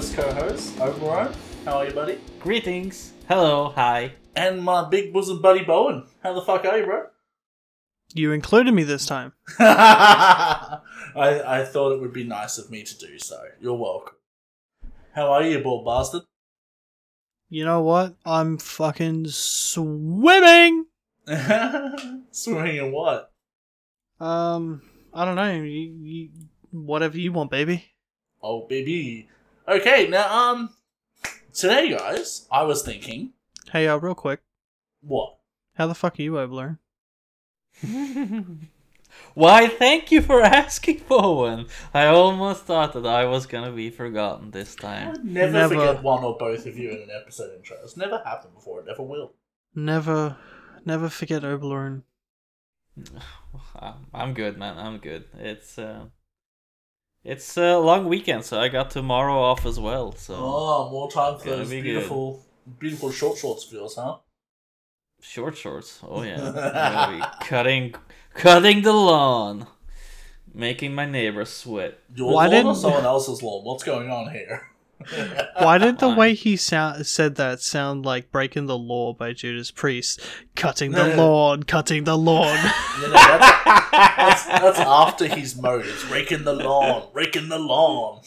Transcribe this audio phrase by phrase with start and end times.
[0.00, 1.32] magnanimous co-host Oberon.
[1.64, 2.18] How are you, buddy?
[2.40, 3.12] Greetings.
[3.28, 3.70] Hello.
[3.74, 4.12] Hi.
[4.34, 6.06] And my big bosom buddy Bowen.
[6.22, 7.06] How the fuck are you, bro?
[8.14, 9.34] You included me this time.
[9.58, 10.80] I
[11.14, 13.38] I thought it would be nice of me to do so.
[13.60, 14.14] You're welcome.
[15.14, 16.22] How are you, you bald bastard?
[17.50, 18.16] You know what?
[18.24, 20.86] I'm fucking swimming.
[22.30, 23.32] Swimming in what?
[24.18, 25.52] Um, I don't know.
[25.52, 26.28] You, you,
[26.70, 27.84] whatever you want, baby.
[28.42, 29.28] Oh, baby.
[29.70, 30.70] Okay, now um,
[31.52, 33.34] today, guys, I was thinking,
[33.72, 34.40] Hey, uh, real quick.
[35.00, 35.36] what?
[35.74, 36.78] How the fuck are you, Obler?
[39.34, 41.66] Why, thank you for asking, Bowen.
[41.94, 45.12] I almost thought that I was gonna be forgotten this I time.
[45.12, 45.74] would never, Never.
[45.76, 47.76] forget one or both of you in an episode intro.
[47.84, 48.80] It's never happened before.
[48.80, 49.32] It never will.
[49.74, 50.36] Never,
[50.84, 52.02] never forget Oblerin.
[53.76, 54.78] I'm- I'm good, man.
[54.78, 55.24] I'm good.
[55.38, 56.06] It's uh,
[57.24, 60.12] it's a long weekend, so I got tomorrow off as well.
[60.16, 61.82] So Oh, more time for those be good.
[61.84, 62.44] beautiful,
[62.78, 64.16] beautiful short shorts of yours, huh?
[65.22, 66.00] short shorts.
[66.02, 67.94] Oh yeah, be cutting,
[68.34, 69.66] cutting the lawn,
[70.54, 71.98] making my neighbor sweat.
[72.14, 73.64] Your Why lawn didn't- someone else's lawn?
[73.64, 74.66] What's going on here?
[75.58, 79.70] Why did the way he sound said that sound like breaking the law by Judas
[79.70, 80.20] Priest?
[80.56, 81.26] Cutting the No, no.
[81.32, 82.58] lawn, cutting the lawn.
[83.00, 85.86] No, no, that's, that's, that's after he's mowed.
[85.86, 88.20] It's raking the lawn, raking the lawn.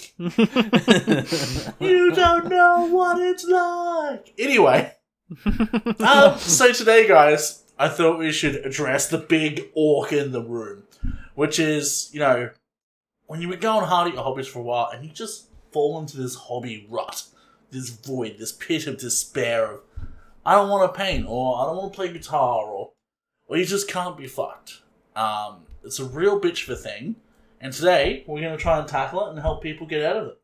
[1.80, 4.34] You don't know what it's like.
[4.38, 4.94] Anyway,
[6.00, 10.84] um, so today, guys, I thought we should address the big orc in the room,
[11.36, 12.50] which is, you know,
[13.26, 16.00] when you've been going hard at your hobbies for a while and you just fall
[16.00, 17.24] into this hobby rut,
[17.72, 19.80] this void, this pit of despair of,
[20.46, 22.92] I don't want to paint, or I don't want to play guitar, or,
[23.48, 24.82] or you just can't be fucked.
[25.16, 27.16] Um, it's a real bitch of a thing,
[27.62, 30.28] and today we're going to try and tackle it and help people get out of
[30.28, 30.42] it.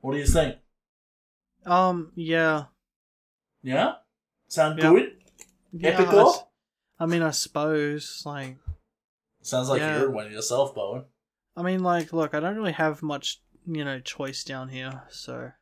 [0.00, 0.56] What do you think?
[1.66, 2.64] um, yeah.
[3.62, 3.94] Yeah?
[4.48, 4.90] Sound Yeah.
[4.90, 5.16] good?
[5.72, 6.44] yeah Epic I, s-?
[6.98, 8.58] I mean, I suppose, like,
[9.42, 9.98] Sounds like Yeah.
[10.00, 11.04] you're one yourself, Bowen.
[11.56, 15.52] I mean, like, look, I don't really have much, you know, choice down here, so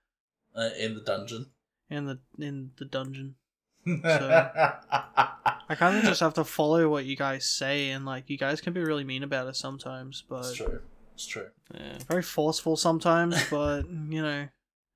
[0.55, 1.53] Uh, in the dungeon.
[1.91, 3.37] in the in the dungeon.
[3.87, 8.61] I kind of just have to follow what you guys say, and like you guys
[8.61, 10.81] can be really mean about it sometimes, but it's true.
[11.15, 11.49] It's true.
[11.75, 11.99] Yeah.
[12.09, 13.37] very forceful sometimes.
[13.51, 14.49] But you know,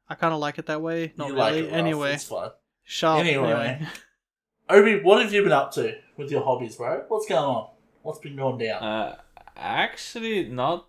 [0.08, 1.12] I kind of like it that way.
[1.16, 1.62] Not you really.
[1.62, 2.50] like it, anyway, It's fun.
[2.84, 3.20] sharp.
[3.20, 3.50] Anyway.
[3.52, 3.86] Anyway,
[4.68, 7.04] Obi, what have you been up to with your hobbies, bro?
[7.08, 7.68] What's going on?
[8.02, 8.82] What's been going down?
[8.82, 9.16] Uh,
[9.56, 10.88] actually, not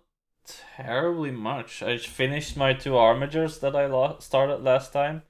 [0.76, 1.82] terribly much.
[1.82, 5.22] I just finished my two Armigers that I lo- started last time.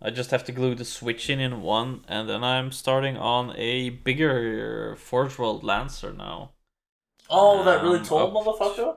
[0.00, 3.54] I just have to glue the switch in in one, and then I'm starting on
[3.56, 6.52] a bigger Forge World Lancer now.
[7.30, 8.96] oh, that really um, tall motherfucker?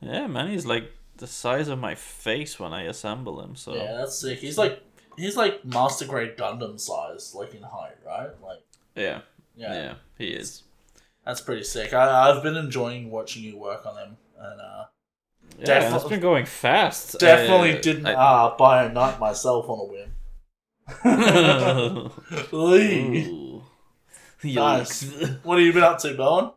[0.00, 3.56] Yeah, man, he's like the size of my face when I assemble him.
[3.56, 4.38] So Yeah, that's sick.
[4.38, 4.82] He's like
[5.16, 8.30] he's like master grade Gundam size, like in height, right?
[8.42, 8.62] Like
[8.94, 9.20] yeah,
[9.56, 10.62] yeah, yeah, he is.
[11.24, 11.92] that's pretty sick.
[11.92, 14.84] I, I've been enjoying watching you work on him, and uh,
[15.58, 17.18] Yeah, it's been going fast.
[17.18, 20.11] definitely Uh, didn't I- uh, buy a knight myself on a whim.
[22.52, 23.26] Lee.
[23.28, 23.62] Ooh.
[24.44, 25.02] Nice.
[25.44, 26.50] What have you been up to, Bowen?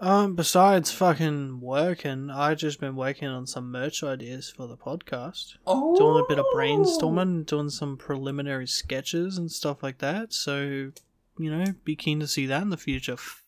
[0.00, 5.54] um, besides fucking working, I've just been working on some merch ideas for the podcast.
[5.64, 10.32] Oh, Doing a bit of brainstorming, doing some preliminary sketches and stuff like that.
[10.32, 10.90] So,
[11.38, 13.44] you know, be keen to see that in the future, f-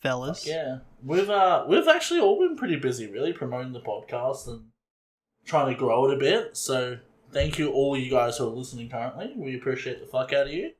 [0.00, 0.46] fellas.
[0.46, 4.66] Yeah, we've uh we've actually all been pretty busy, really promoting the podcast and
[5.44, 6.56] trying to grow it a bit.
[6.56, 6.98] So
[7.32, 9.32] thank you all you guys who are listening currently.
[9.36, 10.72] We appreciate the fuck out of you.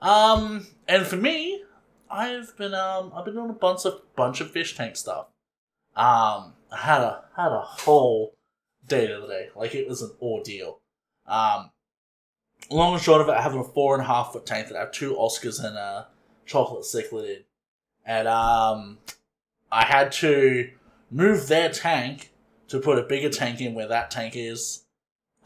[0.00, 1.62] Um, and for me,
[2.10, 5.26] I've been um I've been doing a bunch of bunch of fish tank stuff.
[5.96, 8.34] Um, I had a had a whole
[8.86, 10.80] day the other day, like it was an ordeal.
[11.26, 11.70] Um,
[12.70, 14.76] long and short of it, I have a four and a half foot tank that
[14.76, 16.08] I have two Oscars and a
[16.44, 17.42] chocolate cichlid in
[18.06, 18.98] and um,
[19.70, 20.70] I had to
[21.10, 22.32] move their tank
[22.68, 24.84] to put a bigger tank in where that tank is.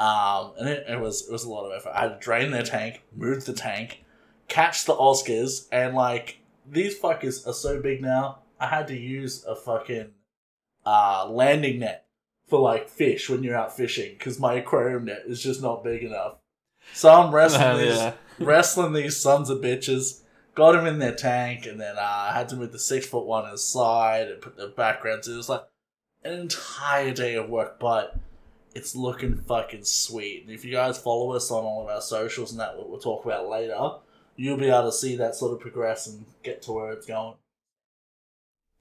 [0.01, 1.93] Um, and it, it was it was a lot of effort.
[1.95, 4.03] I had to drain their tank, move the tank,
[4.49, 8.39] catch the Oscars, and like these fuckers are so big now.
[8.59, 10.13] I had to use a fucking
[10.87, 12.07] uh, landing net
[12.49, 16.03] for like fish when you're out fishing because my aquarium net is just not big
[16.03, 16.39] enough.
[16.95, 18.15] So I'm wrestling Hell these yeah.
[18.39, 20.23] wrestling these sons of bitches.
[20.55, 22.01] Got him in their tank, and then uh,
[22.31, 25.29] I had to move the six foot one aside and put the backgrounds.
[25.29, 25.35] In.
[25.35, 25.65] It was like
[26.25, 28.19] an entire day of work, but
[28.75, 30.43] it's looking fucking sweet.
[30.45, 32.99] And if you guys follow us on all of our socials and that, what we'll
[33.01, 33.77] talk about later,
[34.37, 37.35] you'll be able to see that sort of progress and get to where it's going.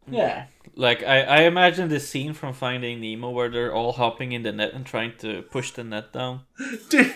[0.07, 0.13] Hmm.
[0.15, 0.45] Yeah.
[0.75, 4.51] like I, I imagine the scene from Finding Nemo where they're all hopping in the
[4.51, 6.41] net and trying to push the net down.
[6.89, 7.13] Dude,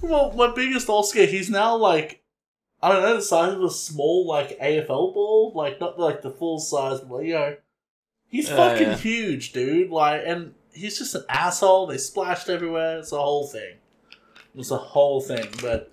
[0.00, 2.22] well, my biggest Oscar, he's now like,
[2.82, 6.30] I don't know, the size of a small like AFL ball, like not like the
[6.30, 7.56] full size, but you know,
[8.26, 8.96] he's Yeah, fucking yeah.
[8.96, 9.90] huge, dude.
[9.90, 11.86] Like, and he's just an asshole.
[11.86, 12.98] They splashed everywhere.
[12.98, 13.76] It's a whole thing.
[14.54, 15.90] It's a whole thing, but.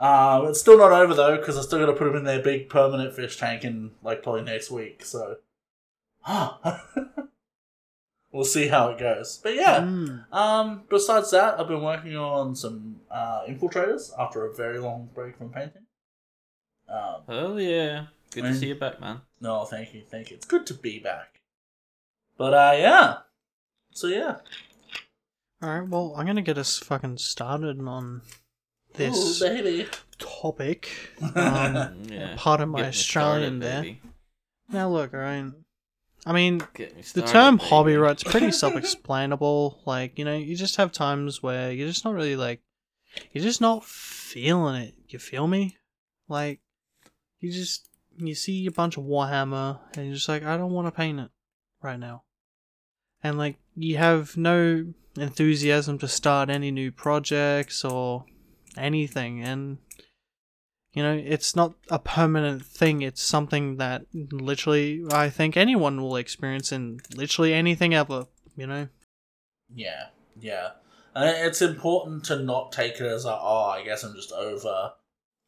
[0.00, 2.40] Um, it's still not over though because I still got to put him in their
[2.40, 5.04] big permanent fish tank in like probably next week.
[5.04, 5.38] So,
[8.32, 9.40] we'll see how it goes.
[9.42, 10.32] But yeah, Mm.
[10.32, 15.36] um, besides that, I've been working on some uh, infiltrators after a very long break
[15.36, 15.86] from painting.
[16.88, 18.06] Um, Hell yeah.
[18.30, 18.60] Good to Mm.
[18.60, 19.22] see you back, man.
[19.40, 20.36] no, thank you, thank you.
[20.36, 21.40] It's good to be back.
[22.36, 23.16] But uh, yeah.
[23.98, 24.36] So yeah.
[25.60, 28.22] Alright, well, I'm gonna get us fucking started on
[28.94, 29.88] this Ooh, baby.
[30.20, 30.88] topic.
[31.20, 32.34] Um, Yeah.
[32.36, 33.82] part of my Get me Australian started, there.
[33.82, 34.00] baby.
[34.70, 35.52] now, look, alright.
[36.24, 37.68] I mean, Get me the started, term baby.
[37.68, 39.82] hobby It's pretty self-explainable.
[39.84, 42.60] Like, you know, you just have times where you're just not really like,
[43.32, 44.94] you're just not feeling it.
[45.08, 45.76] You feel me?
[46.28, 46.60] Like,
[47.40, 50.86] you just you see a bunch of Warhammer and you're just like, I don't want
[50.86, 51.30] to paint it
[51.82, 52.22] right now.
[53.24, 54.86] And like, you have no
[55.16, 58.24] enthusiasm to start any new projects or
[58.76, 59.78] anything, and
[60.94, 63.02] you know, it's not a permanent thing.
[63.02, 64.02] It's something that
[64.32, 68.26] literally I think anyone will experience in literally anything ever.
[68.56, 68.88] You know.
[69.74, 70.06] Yeah,
[70.40, 70.70] yeah.
[71.14, 74.92] And it's important to not take it as a, oh, I guess I'm just over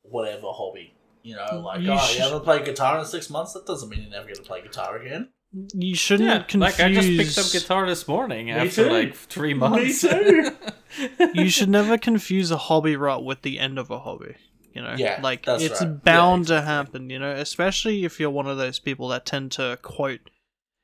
[0.02, 0.94] whatever hobby.
[1.22, 3.52] You know, mm, like, You oh, should- you haven't played guitar in six months?
[3.52, 5.28] That doesn't mean you're never going to play guitar again.
[5.52, 6.78] You shouldn't Yeah, confuse.
[6.78, 8.88] like I just picked up guitar this morning Me after too.
[8.90, 10.02] like three months.
[10.02, 10.56] too.
[11.34, 14.36] you should never confuse a hobby rut with the end of a hobby.
[14.72, 16.04] You know, Yeah, like that's it's right.
[16.04, 17.10] bound Yeah, to happen.
[17.10, 20.20] You know, especially if you're one of those people that tend to quote,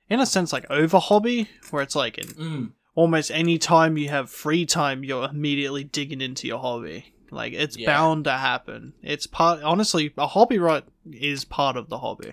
[0.08, 4.08] in a sense, like over hobby, where it's like in Mm, almost any time you
[4.08, 7.14] have free time, you're immediately digging into your hobby.
[7.30, 7.86] Like it's Yeah.
[7.86, 8.94] bound to happen.
[9.02, 9.62] It's part.
[9.62, 12.32] Honestly, a hobby rut is part of the hobby.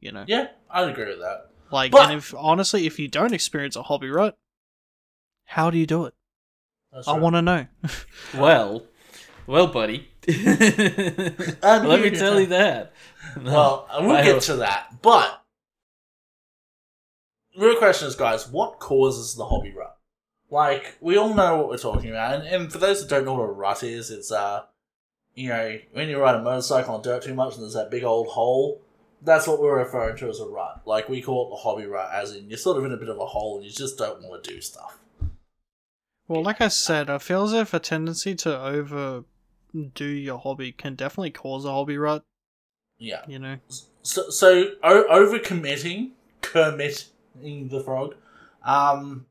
[0.00, 1.48] You know, yeah, I'd agree with that.
[1.72, 4.36] Like But- and if honestly, if you don't experience a hobby rut,
[5.44, 6.14] how do you do it?
[6.92, 7.20] That's I right.
[7.22, 7.66] want to know.
[8.36, 8.82] well,
[9.46, 10.08] well, buddy.
[10.28, 10.34] I'm
[11.86, 12.92] Let me tell tell- you that.
[13.42, 15.00] Well, we'll I get hope- to that.
[15.00, 15.42] But
[17.56, 19.96] real question is, guys, what causes the hobby rut?
[20.50, 23.34] Like, we all know what we're talking about, and, and for those that don't know
[23.34, 24.64] what a rut is, it's uh,
[25.34, 28.04] you know, when you ride a motorcycle on dirt too much and there's that big
[28.04, 28.82] old hole.
[29.24, 30.82] That's what we're referring to as a rut.
[30.84, 33.08] Like we call it the hobby rut, as in you're sort of in a bit
[33.08, 34.98] of a hole and you just don't want to do stuff.
[36.28, 39.24] Well, like I said, I feel as if a tendency to overdo
[40.04, 42.24] your hobby can definitely cause a hobby rut.
[42.98, 43.22] Yeah.
[43.26, 43.58] You know,
[44.02, 48.14] So, so o- over committing, committing the frog,
[48.64, 49.26] um,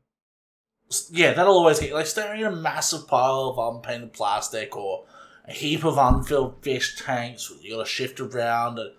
[1.10, 5.04] yeah, that'll always get like staring at a massive pile of unpainted plastic or
[5.48, 7.50] a heap of unfilled fish tanks.
[7.62, 8.90] You got to shift around, and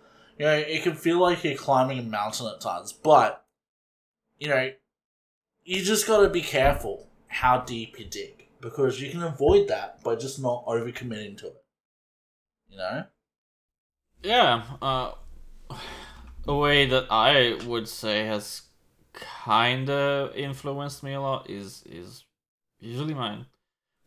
[0.44, 2.92] you know it can feel like you're climbing a mountain at times.
[2.92, 3.46] But
[4.38, 4.72] you know,
[5.64, 10.04] you just got to be careful how deep you dig because you can avoid that
[10.04, 11.64] by just not overcommitting to it.
[12.70, 13.06] You know.
[14.22, 15.12] Yeah, uh,
[16.46, 18.64] a way that I would say has
[19.14, 22.26] kind of influenced me a lot is is
[22.82, 23.46] usually mine.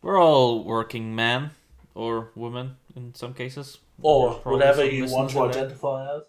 [0.02, 1.52] We're all working men
[1.94, 6.22] or women in some cases, or whatever you want to identify as.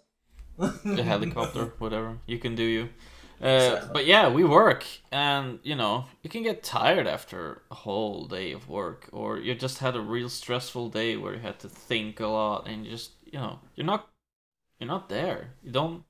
[0.96, 2.18] a helicopter, whatever.
[2.26, 2.88] You can do you.
[3.40, 3.90] Uh, Exactly.
[3.92, 8.52] But yeah, we work, and you know, you can get tired after a whole day
[8.52, 12.18] of work, or you just had a real stressful day where you had to think
[12.20, 14.08] a lot, and you just, you know, you're not,
[14.80, 15.54] you're not there.
[15.62, 16.04] You don't.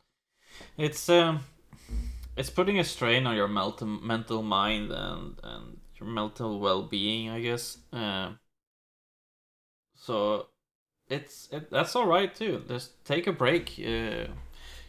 [0.78, 1.40] It's um,
[2.36, 7.30] it's putting a strain on your mental mental mind and and your mental well being,
[7.30, 7.78] I guess.
[7.92, 8.38] Um.
[10.08, 10.46] So,
[11.16, 12.54] it's it, that's all right too.
[12.74, 13.64] Just take a break.
[13.78, 14.24] Uh,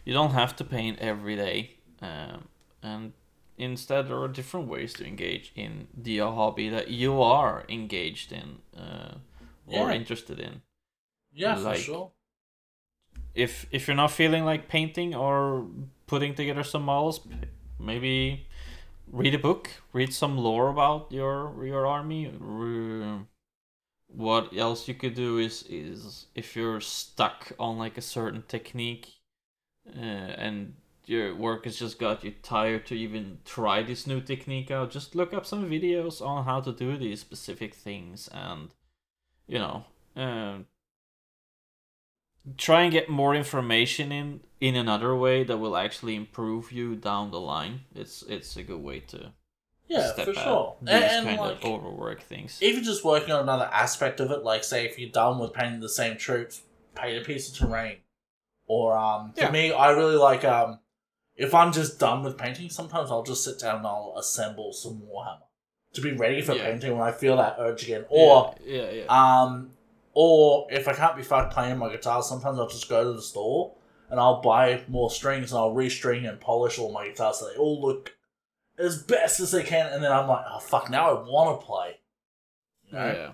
[0.06, 1.60] you don't have to paint every day,
[2.02, 2.40] um,
[2.82, 3.14] and
[3.58, 5.72] instead there are different ways to engage in
[6.06, 8.48] the hobby that you are engaged in
[8.84, 9.16] uh,
[9.68, 9.96] or Yeah.
[10.00, 10.62] interested in.
[11.34, 12.12] yeah, Like- for sure.
[13.36, 15.66] If if you're not feeling like painting or
[16.08, 17.20] putting together some models,
[17.80, 18.48] maybe
[19.22, 22.28] read a book, read some lore about your your army.
[22.40, 23.26] Re-
[24.10, 29.08] what else you could do is is if you're stuck on like a certain technique
[29.96, 30.74] uh, and
[31.06, 35.16] your work has just got you tired to even try this new technique out just
[35.16, 38.70] look up some videos on how to do these specific things and
[39.48, 39.86] you know
[40.16, 40.66] um
[42.58, 47.32] try and get more information in in another way that will actually improve you down
[47.32, 47.82] the line.
[47.96, 49.34] It's it's a good way to
[49.90, 50.76] Yeah, step for out sure.
[50.82, 52.60] And, and, kind like, of overwork things.
[52.62, 55.80] even just working on another aspect of it, like say if you're done with painting
[55.80, 56.62] the same troops,
[56.96, 57.98] paint a piece of terrain.
[58.68, 59.52] Or um, for Yeah.
[59.52, 60.80] me, I really like um,
[61.36, 65.02] if I'm just done with painting, sometimes I'll just sit down and I'll assemble some
[65.02, 65.48] Warhammer
[65.94, 66.66] to be ready for Yeah.
[66.66, 68.06] painting when I feel that urge again.
[68.10, 69.04] Or yeah, yeah.
[69.06, 69.42] yeah.
[69.44, 69.72] um,
[70.14, 73.22] or if I can't be fucked playing my guitar, sometimes I'll just go to the
[73.22, 73.74] store
[74.10, 77.56] and I'll buy more strings and I'll restring and polish all my guitars so they
[77.56, 78.14] all look
[78.80, 79.92] as best as they can.
[79.92, 82.00] And then I'm like, oh fuck, now I want to play.
[82.88, 83.06] You know?
[83.06, 83.32] yeah.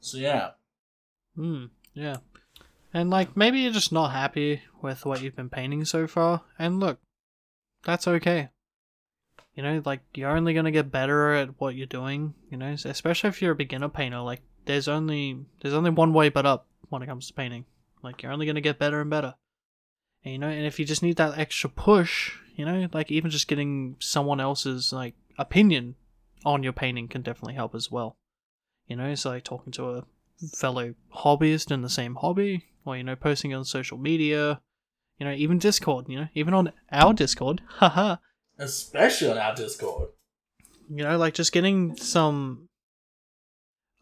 [0.00, 0.50] So yeah.
[1.36, 1.66] Hmm.
[1.94, 2.16] Yeah.
[2.92, 6.80] And like maybe you're just not happy with what you've been painting so far, and
[6.80, 6.98] look,
[7.84, 8.48] that's okay.
[9.54, 12.34] You know, like you're only gonna get better at what you're doing.
[12.50, 14.20] You know, especially if you're a beginner painter.
[14.20, 17.64] Like there's only there's only one way but up when it comes to painting.
[18.02, 19.34] Like you're only gonna get better and better.
[20.24, 23.30] And you know, and if you just need that extra push, you know, like even
[23.30, 25.94] just getting someone else's like opinion
[26.44, 28.16] on your painting can definitely help as well.
[28.86, 30.04] You know, it's like talking to a
[30.54, 34.60] fellow hobbyist in the same hobby, or you know, posting on social media,
[35.18, 38.16] you know, even Discord, you know, even on our Discord, haha.
[38.58, 40.10] Especially on our Discord.
[40.88, 42.68] You know, like just getting some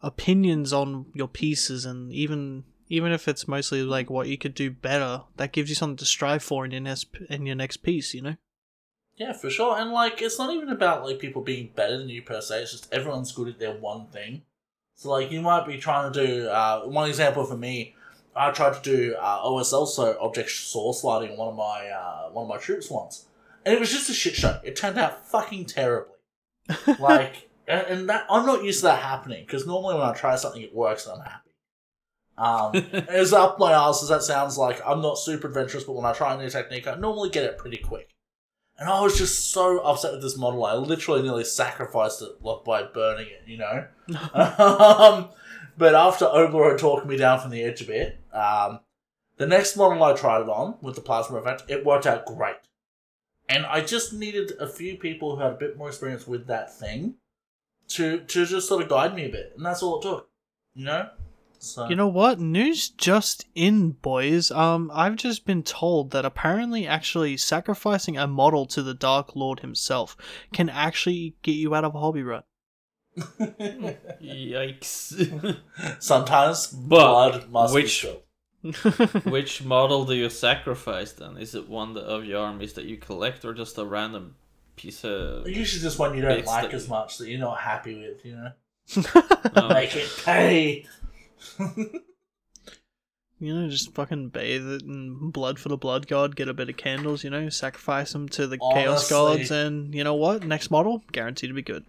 [0.01, 4.71] opinions on your pieces, and even even if it's mostly like what you could do
[4.71, 8.13] better, that gives you something to strive for in your next in your next piece.
[8.13, 8.35] You know.
[9.15, 9.77] Yeah, for sure.
[9.77, 12.61] And like, it's not even about like people being better than you per se.
[12.61, 14.43] It's just everyone's good at their one thing.
[14.95, 17.95] So like, you might be trying to do uh, one example for me.
[18.35, 22.29] I tried to do uh, OSL, so object source lighting on one of my uh,
[22.29, 23.25] one of my troops once,
[23.65, 24.59] and it was just a shit show.
[24.63, 26.15] It turned out fucking terribly.
[26.99, 30.35] Like, and, and that I'm not used to that happening because normally when I try
[30.35, 31.48] something, it works and I'm happy.
[32.39, 36.05] Um, it's up my ass as that sounds like I'm not super adventurous, but when
[36.05, 38.09] I try a new technique, I normally get it pretty quick.
[38.77, 42.83] And I was just so upset with this model, I literally nearly sacrificed it by
[42.83, 43.85] burning it, you know?
[44.33, 45.29] um,
[45.77, 48.79] but after Obler had talked me down from the edge a bit, um,
[49.35, 52.55] the next model I tried it on with the plasma effect, it worked out great.
[53.49, 56.73] And I just needed a few people who had a bit more experience with that
[56.77, 57.15] thing
[57.89, 60.29] to to just sort of guide me a bit, and that's all it took,
[60.75, 61.09] you know.
[61.61, 62.39] So You know what?
[62.39, 64.49] News just in, boys.
[64.49, 69.59] Um, I've just been told that apparently, actually, sacrificing a model to the Dark Lord
[69.59, 70.15] himself
[70.53, 72.45] can actually get you out of a hobby rut.
[74.19, 75.57] Yikes.
[75.99, 78.23] sometimes But blood must which- be spilled.
[79.31, 81.37] Which model do you sacrifice then?
[81.37, 84.35] Is it one of your armies that you collect or just a random
[84.75, 85.47] piece of.
[85.47, 88.35] Usually just one you don't like that- as much that you're not happy with, you
[88.35, 88.51] know.
[89.55, 89.69] Oh.
[89.73, 90.85] Make it pay.
[93.39, 96.69] you know, just fucking bathe it in blood for the blood god, get a bit
[96.69, 100.43] of candles, you know, sacrifice them to the chaos gods, and you know what?
[100.43, 101.85] Next model, guaranteed to be good.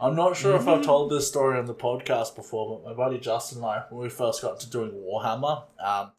[0.00, 0.84] I'm not sure if I've Mm.
[0.84, 4.08] told this story on the podcast before, but my buddy Justin and I, when we
[4.08, 6.12] first got to doing Warhammer, um,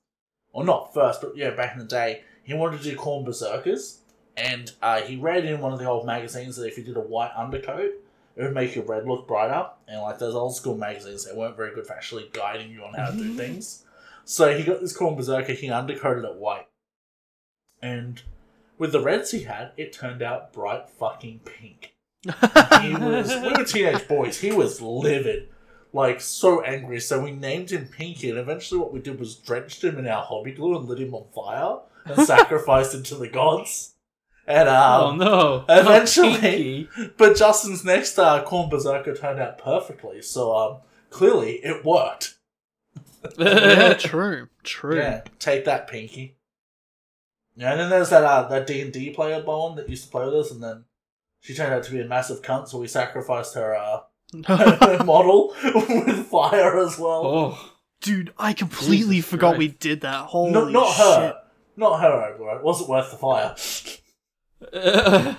[0.51, 3.99] or not first, but yeah, back in the day, he wanted to do Khorne Berserkers,
[4.35, 7.01] and uh, he read in one of the old magazines that if you did a
[7.01, 7.91] white undercoat,
[8.37, 9.67] it would make your red look brighter.
[9.87, 12.93] And like those old school magazines, they weren't very good for actually guiding you on
[12.93, 13.37] how to do mm-hmm.
[13.37, 13.83] things.
[14.25, 16.67] So he got this Khorne Berserker, he undercoated it white.
[17.81, 18.21] And
[18.77, 22.31] with the reds he had, it turned out bright fucking pink he
[22.95, 24.39] was we were teenage boys.
[24.39, 25.49] He was livid,
[25.93, 26.99] like so angry.
[26.99, 30.23] So we named him Pinky, and eventually what we did was drenched him in our
[30.23, 33.93] hobby glue and lit him on fire and sacrificed him to the gods.
[34.47, 35.65] And oh um, no!
[35.69, 36.87] eventually-
[37.17, 40.21] but Justin's next uh, Khorne Berserker turned out perfectly.
[40.21, 40.77] So um,
[41.09, 42.35] clearly it worked.
[43.37, 44.97] yeah, true, true.
[44.97, 46.37] Yeah, take that, Pinky.
[47.55, 50.11] Yeah, and then there's that uh, that D and D player Bowen that used to
[50.11, 50.85] play with us, and then
[51.41, 54.01] she turned out to be a massive cunt, so we sacrificed her uh,
[55.03, 57.25] model with fire as well.
[57.25, 57.71] Oh.
[57.99, 59.59] Dude, I completely Jesus forgot Christ.
[59.59, 60.25] we did that.
[60.27, 61.05] Holy not not shit.
[61.05, 61.41] her,
[61.75, 62.35] not her.
[62.35, 62.57] Over.
[62.57, 63.55] It wasn't worth the fire.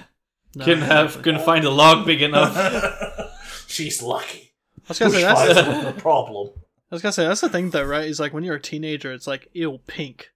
[0.54, 2.56] No, couldn't have, couldn't find a log big enough.
[3.68, 4.54] She's lucky.
[4.78, 5.56] I was gonna say that's Bushfires
[5.86, 6.50] I the problem.
[6.90, 8.06] was gonna say that's the thing though, right?
[8.06, 10.30] Is like when you're a teenager, it's like ew pink,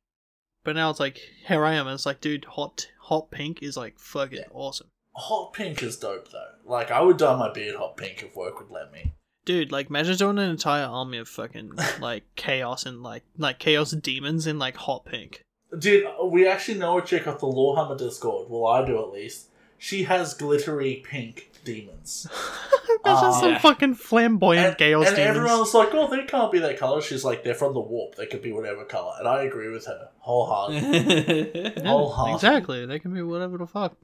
[0.65, 3.77] but now it's like here I am, and it's like dude, hot hot pink is
[3.79, 4.45] like fucking Yeah.
[4.53, 6.53] awesome, Hot pink is dope though.
[6.67, 9.15] Like I would dye my beard hot pink if work would let me.
[9.47, 9.73] dude.
[9.73, 14.47] Like imagine doing an entire army of fucking like chaos and like like chaos demons
[14.47, 15.43] in like hot pink.
[15.79, 18.49] Dude, we actually know a chick off the Lawhammer Discord.
[18.51, 19.49] Well, I do at least.
[19.79, 22.27] she has glittery pink demons.
[23.05, 23.59] There's just Uh, some Yeah.
[23.59, 25.37] fucking flamboyant and, chaos and demons.
[25.37, 27.01] everyone's like, oh, they can't be that color.
[27.01, 28.15] She's like, they're from the warp.
[28.15, 29.13] They could be whatever color.
[29.19, 31.51] And I agree with her wholeheartedly.
[31.83, 32.35] Yeah, wholeheartedly.
[32.35, 32.87] exactly.
[32.87, 33.97] They can be whatever the fuck.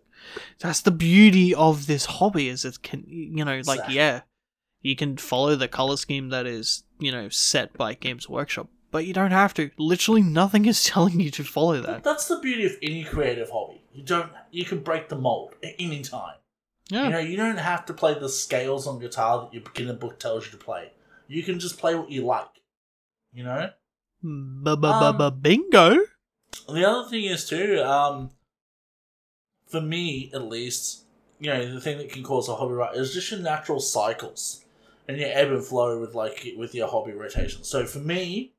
[0.58, 3.94] That's the beauty of this hobby is it can you know, like Exactly.
[3.96, 4.20] yeah,
[4.82, 9.06] you can follow the color scheme that is, you know, set by Games Workshop, but
[9.06, 9.70] you don't have to.
[9.76, 12.02] Literally nothing is telling you to follow that.
[12.04, 13.82] that's the beauty of any creative hobby.
[13.92, 14.30] You don't.
[14.50, 16.36] You can break the mold at any time.
[16.88, 17.04] Yeah.
[17.04, 20.18] You know, you don't have to play the scales on guitar that your beginner book
[20.18, 20.92] tells you to play.
[21.26, 22.48] You can just play what you like.
[23.32, 23.70] You know.
[24.22, 25.96] B-b-b-b-bingo.
[26.68, 28.30] The other thing is too, um,
[29.66, 31.04] for me at least,
[31.38, 34.64] you know, the thing that can cause a hobby rut is just your natural cycles
[35.06, 37.62] and your ebb and flow with like with your hobby rotation.
[37.64, 38.54] So for me,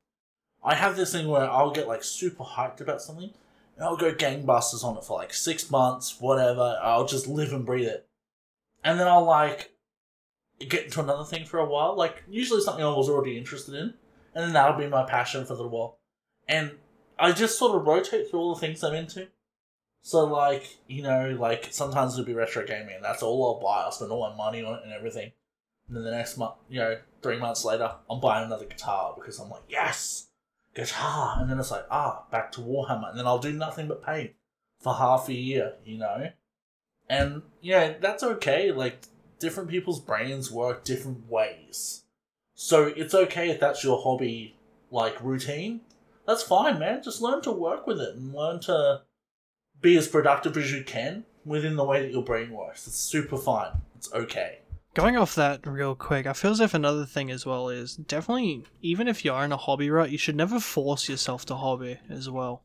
[0.62, 3.30] I have this thing where I'll get like super hyped about something
[3.76, 6.78] and I'll go gangbusters on it for like six months, whatever.
[6.82, 8.06] I'll just live and breathe it,
[8.84, 9.72] and then I'll like
[10.58, 13.94] get into another thing for a while, like usually something I was already interested in,
[14.34, 15.98] and then that'll be my passion for a little while,
[16.46, 16.72] and
[17.18, 19.28] I just sort of rotate through all the things I'm into.
[20.02, 23.82] So like, you know, like sometimes it'll be retro gaming and that's all I'll buy.
[23.82, 25.32] I'll spend all my money on it and everything.
[25.86, 29.38] And then the next month, you know, three months later, I'm buying another guitar because
[29.38, 30.28] I'm like, yes,
[30.74, 31.36] guitar.
[31.38, 33.10] And then it's like, ah, back to Warhammer.
[33.10, 34.32] And then I'll do nothing but paint
[34.80, 36.30] for half a year, you know?
[37.08, 38.72] And, yeah, that's okay.
[38.72, 39.02] Like,
[39.38, 42.04] different people's brains work different ways.
[42.54, 44.56] So it's okay if that's your hobby,
[44.90, 45.80] like, routine
[46.30, 47.02] that's fine, man.
[47.02, 49.02] Just learn to work with it and learn to
[49.80, 52.86] be as productive as you can within the way that your brain works.
[52.86, 53.82] It's super fine.
[53.96, 54.60] It's okay.
[54.94, 58.64] Going off that real quick, I feel as if another thing as well is definitely
[58.82, 61.98] even if you are in a hobby rut, you should never force yourself to hobby
[62.10, 62.64] as well.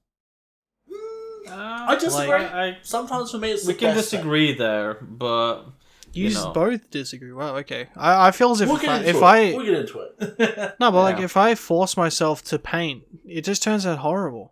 [1.48, 2.34] Uh, I disagree.
[2.34, 4.20] I, Sometimes for me, it's we the can best thing.
[4.22, 5.66] disagree there, but
[6.14, 6.52] You, You know.
[6.52, 7.32] both disagree.
[7.32, 7.90] Wow, okay.
[7.96, 9.22] I, I feel as if We'll if get I, into if.
[9.24, 10.76] I we'll get into it.
[10.80, 14.50] no, but like if I force myself to paint, it just turns out horrible.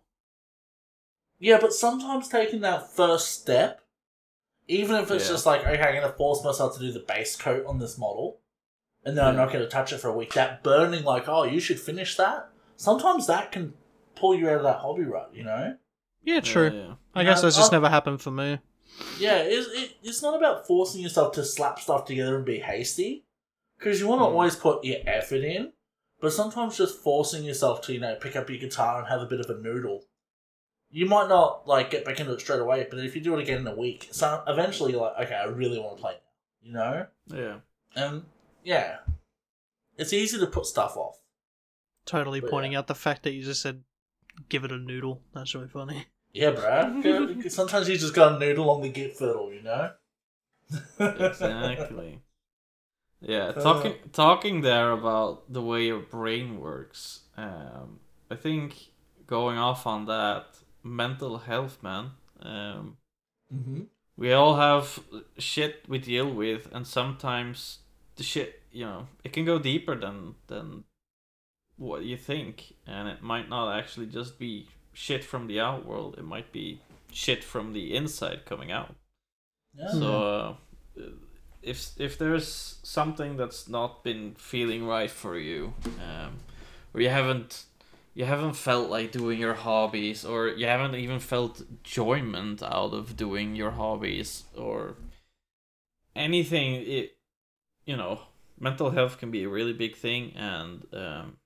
[1.40, 3.80] yeah, but sometimes taking that first step,
[4.68, 5.32] even if it's Yeah.
[5.32, 7.98] just like, okay, I'm going to force myself to do the base coat on this
[7.98, 8.40] model,
[9.04, 11.44] and then I'm not going to touch it for a week, that burning, like, oh,
[11.44, 13.74] you should finish that, sometimes that can
[14.16, 15.76] pull you out of that hobby rut, you know?
[16.22, 16.70] Yeah, true.
[16.72, 16.94] Yeah, yeah.
[17.14, 18.58] I guess Yeah, that's just I'll- never happened for me.
[19.18, 23.24] Yeah, it's, it, it's not about forcing yourself to slap stuff together and be hasty,
[23.78, 24.30] because you want to Mm.
[24.30, 25.72] always put your effort in,
[26.20, 29.26] but sometimes just forcing yourself to, you know, pick up your guitar and have a
[29.26, 30.04] bit of a noodle.
[30.94, 33.42] You might not, like, get back into it straight away, but if you do it
[33.42, 36.14] again in a week, so eventually you're like, okay, I really want to play
[36.62, 37.06] now, you know?
[37.26, 37.56] Yeah.
[37.96, 38.22] And,
[38.62, 38.98] yeah.
[39.98, 41.16] It's easy to put stuff off.
[42.06, 42.78] Totally But pointing yeah.
[42.78, 43.82] out the fact that you just said
[44.48, 45.20] give it a noodle.
[45.32, 46.06] That's really funny.
[46.32, 47.50] Yeah, bruh.
[47.50, 49.90] Sometimes you just got a noodle on the git fiddle, you know?
[50.98, 52.20] exactly.
[53.20, 57.20] Yeah, Uh, talking talking there about the way your brain works.
[57.36, 58.90] Um, I think
[59.26, 60.53] going off on that
[60.84, 62.10] mental health, man.
[62.40, 62.96] Um,
[63.50, 63.82] hmm
[64.16, 65.00] we all have
[65.38, 67.78] shit we deal with, and sometimes
[68.16, 70.84] the shit, you know, it can go deeper than than
[71.76, 76.16] what you think, and it might not actually just be shit from the outworld.
[76.18, 78.94] It might be shit from the inside coming out.
[79.76, 79.88] Yeah.
[79.88, 80.54] So uh,
[81.62, 86.34] if if there's something that's not been feeling right for you, um,
[86.92, 87.64] or you haven't
[88.14, 93.16] you haven't felt like doing your hobbies, or you haven't even felt enjoyment out of
[93.16, 94.96] doing your hobbies, or
[96.14, 97.16] anything, it
[97.86, 98.20] you know,
[98.58, 101.36] mental health can be a really big thing, and um,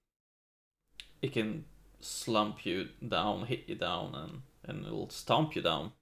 [1.22, 1.64] it can
[2.00, 5.92] slump you down, hit you down, and and it'll stomp you down.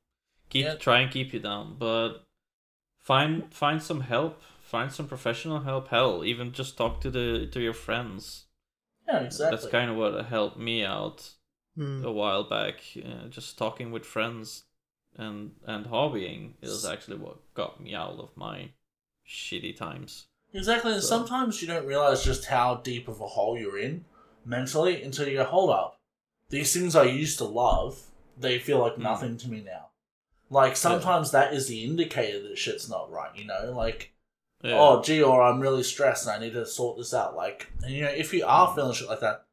[0.50, 0.74] Keep Yeah.
[0.76, 2.26] try and keep you down but
[2.98, 4.42] find find some help.
[4.60, 5.88] Find some professional help.
[5.88, 8.45] Hell even just talk to the to your friends
[9.08, 9.56] Yeah, exactly.
[9.56, 11.30] that's kind of what helped me out
[11.76, 12.02] Hmm.
[12.04, 14.64] a while back uh, just talking with friends
[15.16, 18.70] and and hobbying is actually what got me out of my
[19.28, 23.58] shitty times Exactly, and So- sometimes you don't realize just how deep of a hole
[23.58, 24.04] you're in
[24.44, 26.00] mentally until you go, hold up.
[26.48, 28.00] These things I used to love,
[28.38, 29.00] they feel like Mm.
[29.00, 29.88] nothing to me now.
[30.48, 33.72] Like, sometimes that is the indicator that shit's not right, you know?
[33.76, 34.14] Like,
[34.62, 34.76] yeah.
[34.78, 37.36] oh, gee, or I'm really stressed and I need to sort this out.
[37.36, 38.74] Like, and you know, if you are Mm.
[38.74, 39.44] feeling shit like that,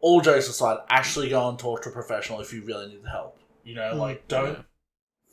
[0.00, 3.38] all jokes aside, actually go and talk to a professional if you really need help.
[3.64, 3.98] You know, Mm.
[3.98, 4.62] like, don't Yeah.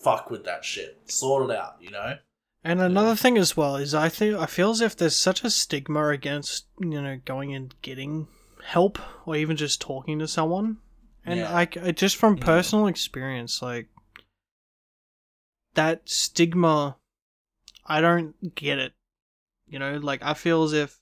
[0.04, 1.00] fuck with that shit.
[1.10, 2.18] Sort it out, you know?
[2.64, 5.50] And another thing as well is I think I feel as if there's such a
[5.50, 8.30] stigma against you know going and getting
[8.64, 10.78] help or even just talking to someone.
[11.26, 11.54] And Yeah.
[11.54, 12.46] I, I just from Yeah.
[12.46, 13.90] personal experience, like
[15.74, 16.98] that stigma,
[17.86, 18.94] I don't get it.
[19.68, 21.00] You know, like I feel as if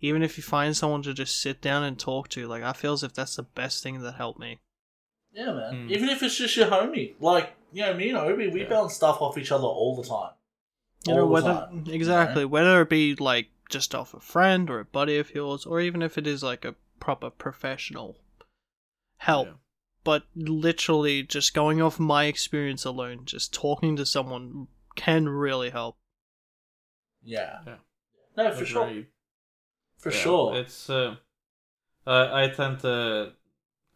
[0.00, 2.92] even if you find someone to just sit down and talk to, like I feel
[2.92, 4.60] as if that's the best thing that helped me.
[5.32, 5.86] Yeah, man.
[5.86, 5.92] Hmm.
[5.92, 8.68] Even if it's just your homie, like you know, me and Obi, we Yeah.
[8.68, 10.32] bounce stuff off each other all the time.
[11.06, 11.92] You know, whether time, you know?
[11.92, 15.80] exactly whether it be like just off a friend or a buddy of yours, or
[15.80, 18.16] even if it is like a proper professional
[19.16, 19.48] help.
[19.48, 19.54] Yeah.
[20.04, 25.96] But literally, just going off my experience alone, just talking to someone can really help.
[27.24, 27.60] Yeah.
[27.66, 27.76] Yeah.
[28.36, 28.94] No, for sure.
[29.98, 30.56] For Yeah, sure.
[30.60, 31.16] It's uh,
[32.06, 33.34] I I tend to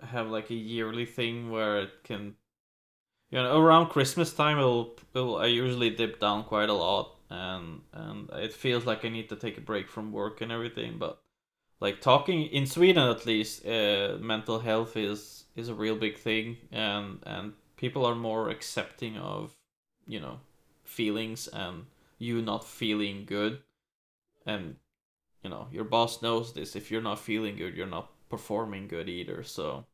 [0.03, 2.37] have like a yearly thing where it can,
[3.31, 7.83] you know, around Christmas time it'll, it'll I usually dip down quite a lot, and
[7.93, 10.99] and it feels like I need to take a break from work and everything.
[10.99, 11.21] But
[11.81, 16.59] like talking in Sweden at least, uh, mental health is is a real big thing,
[16.73, 19.57] and and people are more accepting of,
[20.07, 20.41] you know,
[20.85, 21.87] feelings and
[22.19, 23.61] you not feeling good,
[24.47, 24.77] and
[25.43, 29.09] you know your boss knows this if you're not feeling good you're not performing good
[29.09, 29.87] either so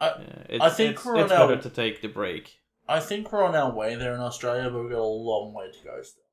[0.00, 2.58] I- uh, it's, I think it's, we're it's on our- better to take the break
[2.88, 5.70] I think we're on our way there in Australia, but we've got a long way
[5.70, 6.24] to go still.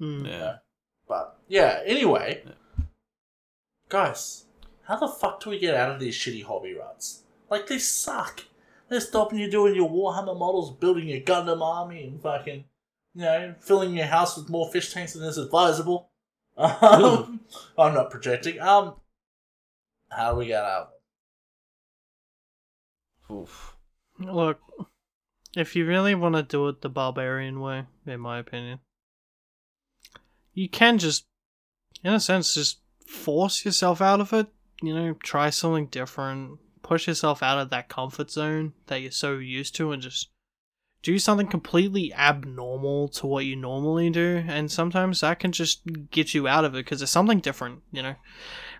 [0.00, 0.26] Hmm.
[0.26, 0.56] yeah
[1.06, 2.84] But yeah, anyway, Yeah.
[3.88, 4.46] guys,
[4.88, 7.22] how the fuck do we get out of these shitty hobby ruts?
[7.50, 8.42] Like they suck.
[8.88, 12.64] They're stopping you doing your Warhammer models, building your Gundam army, and fucking,
[13.14, 16.10] you know, filling your house with more fish tanks than is advisable.
[16.56, 17.40] Um,
[17.78, 18.60] I'm not projecting.
[18.60, 18.96] Um,
[20.10, 20.90] how do we get out?
[23.30, 23.76] Oof.
[24.18, 24.60] Look,
[25.56, 28.80] if you really want to do it the barbarian way, in my opinion,
[30.52, 31.26] you can just,
[32.02, 34.48] in a sense, just force yourself out of it.
[34.82, 39.38] You know, try something different, push yourself out of that comfort zone that you're so
[39.38, 40.28] used to, and just
[41.04, 44.42] do something completely abnormal to what you normally do.
[44.48, 48.02] And sometimes that can just get you out of it because it's something different, you
[48.02, 48.14] know?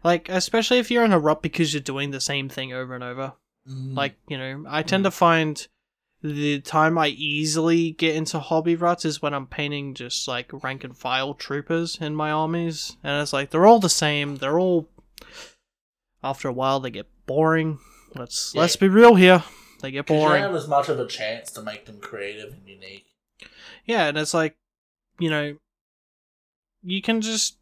[0.02, 3.04] Like, especially if you're in a rut because you're doing the same thing over and
[3.04, 3.34] over.
[3.70, 5.66] Mm, Like, you know, I tend to find
[6.22, 10.82] the time I easily get into hobby ruts is when I'm painting just like rank
[10.82, 12.96] and file troopers in my armies.
[13.04, 14.37] And it's like, they're all the same.
[14.37, 14.88] They're all.
[16.22, 17.78] After a while, they get boring.
[18.14, 18.62] Let's Yeah.
[18.62, 19.44] let's be real here.
[19.85, 22.53] They get 'cause you don't have as much of a chance to make them creative
[22.53, 23.07] and unique.
[23.85, 24.57] Yeah, and it's like,
[25.18, 25.57] you know,
[26.83, 27.57] you can just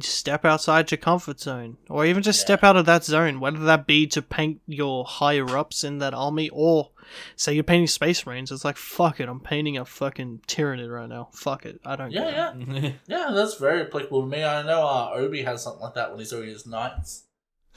[0.00, 2.44] step outside your comfort zone, or even just Yeah.
[2.46, 6.12] step out of that zone, whether that be to paint your higher ups in that
[6.14, 6.90] army, or
[7.36, 8.50] say you're painting Space Marines.
[8.52, 11.30] It's like, fuck it, I'm painting a fucking Tyranid right now.
[11.32, 12.54] Fuck it, I don't Yeah, care.
[12.82, 12.90] yeah.
[13.06, 14.44] Yeah, that's very applicable to me.
[14.44, 17.24] I know uh, Obi has something like that when he's doing his knights.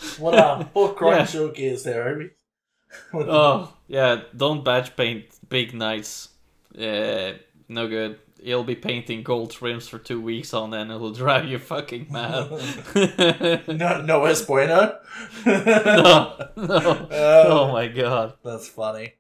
[0.18, 2.32] What uh, what grinds your gears there, Obi?
[3.14, 6.30] oh yeah don't batch paint big knights
[6.78, 7.32] uh,
[7.68, 11.58] no good you'll be painting gold trims for two weeks on end it'll drive you
[11.60, 12.50] fucking mad
[13.68, 14.98] no, no es bueno.
[15.46, 19.14] no no oh my god That's funny.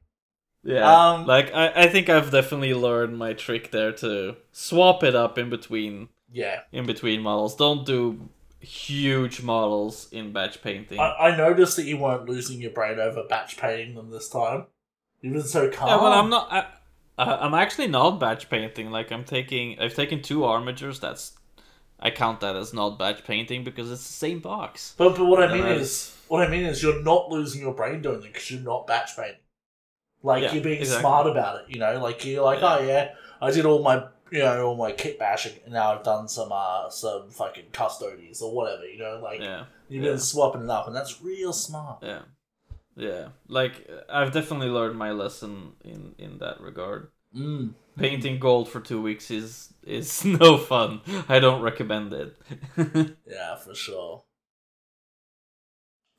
[0.63, 5.15] Yeah, Um, like I, I think I've definitely learned my trick there to swap it
[5.15, 7.55] up in between Yeah, in between models.
[7.55, 8.29] Don't do
[8.61, 10.99] huge models in batch painting.
[10.99, 14.65] I, I noticed that you weren't losing your brain over batch painting them this time.
[15.21, 15.87] You've been so calm.
[15.89, 16.51] yeah, but I'm not.
[16.51, 16.65] I,
[17.17, 18.89] I, I'm actually not batch painting.
[18.91, 20.99] Like I'm taking, I've taken two Armigers.
[20.99, 21.33] That's
[21.99, 24.95] I count that as not batch painting because it's the same box.
[24.97, 27.73] But but what I mean that's- is, what I mean is, you're not losing your
[27.73, 29.35] brain doing it because you're not batch painting.
[30.23, 31.01] Like Yeah, you're being exactly.
[31.01, 31.99] smart about it, you know.
[32.01, 32.77] Like you're like, Yeah.
[32.77, 33.09] oh yeah,
[33.41, 36.51] I did all my you know all my kit bashing, and now I've done some
[36.51, 39.19] uh some fucking Custodes or whatever, you know.
[39.21, 40.11] Like Yeah, you've yeah.
[40.11, 41.99] been swapping it up, and that's real smart.
[42.03, 42.21] yeah,
[42.95, 43.29] yeah.
[43.47, 47.09] Like I've definitely learned my lesson in in that regard.
[47.35, 47.73] Mm.
[47.97, 51.01] Painting gold for two weeks is is no fun.
[51.29, 52.35] I don't recommend it.
[53.27, 54.23] Yeah, for sure.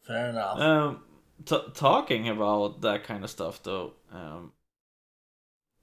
[0.02, 0.58] Fair enough.
[0.58, 1.04] um,
[1.44, 4.52] t- talking about that kind of stuff though, um,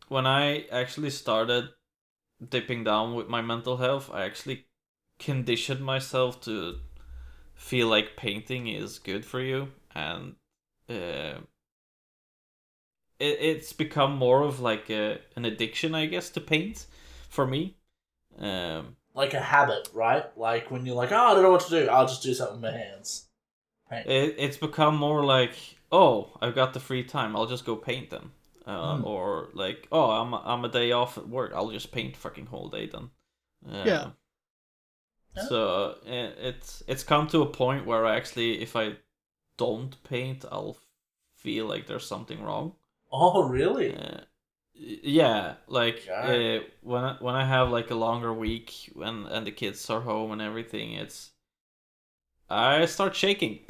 [0.09, 1.69] when I actually started
[2.47, 4.65] dipping down with my mental health, I actually
[5.17, 6.77] conditioned myself to
[7.53, 10.35] feel like painting is good for you, and
[10.89, 11.39] uh,
[13.19, 16.85] it it's become more of like a an addiction, I guess, to paint
[17.29, 17.75] for me.
[18.37, 20.25] Um, like a habit, right?
[20.37, 22.61] Like when you're like, oh, I don't know what to do, I'll just do something
[22.61, 23.27] with my hands.
[23.89, 24.07] Paint.
[24.07, 25.55] It, it's become more like,
[25.91, 27.35] oh, I've got the free time.
[27.35, 28.31] I'll just go paint then.
[28.69, 29.03] Uh, Hmm.
[29.03, 31.51] Or like, oh, I'm I'm a day off at work.
[31.55, 33.09] I'll just paint fucking whole day then.
[33.69, 34.11] Uh, Yeah.
[35.35, 35.47] Yeah.
[35.47, 38.97] So it, it's it's come to a point where I actually, if I
[39.57, 40.77] don't paint, I'll
[41.37, 42.75] feel like there's something wrong.
[43.11, 43.95] Oh, really?
[43.95, 44.21] Uh,
[44.73, 46.57] Yeah, like Okay.
[46.57, 50.01] uh, when I, when I have like a longer week when and the kids are
[50.01, 51.31] home and everything, it's
[52.49, 53.59] I start shaking.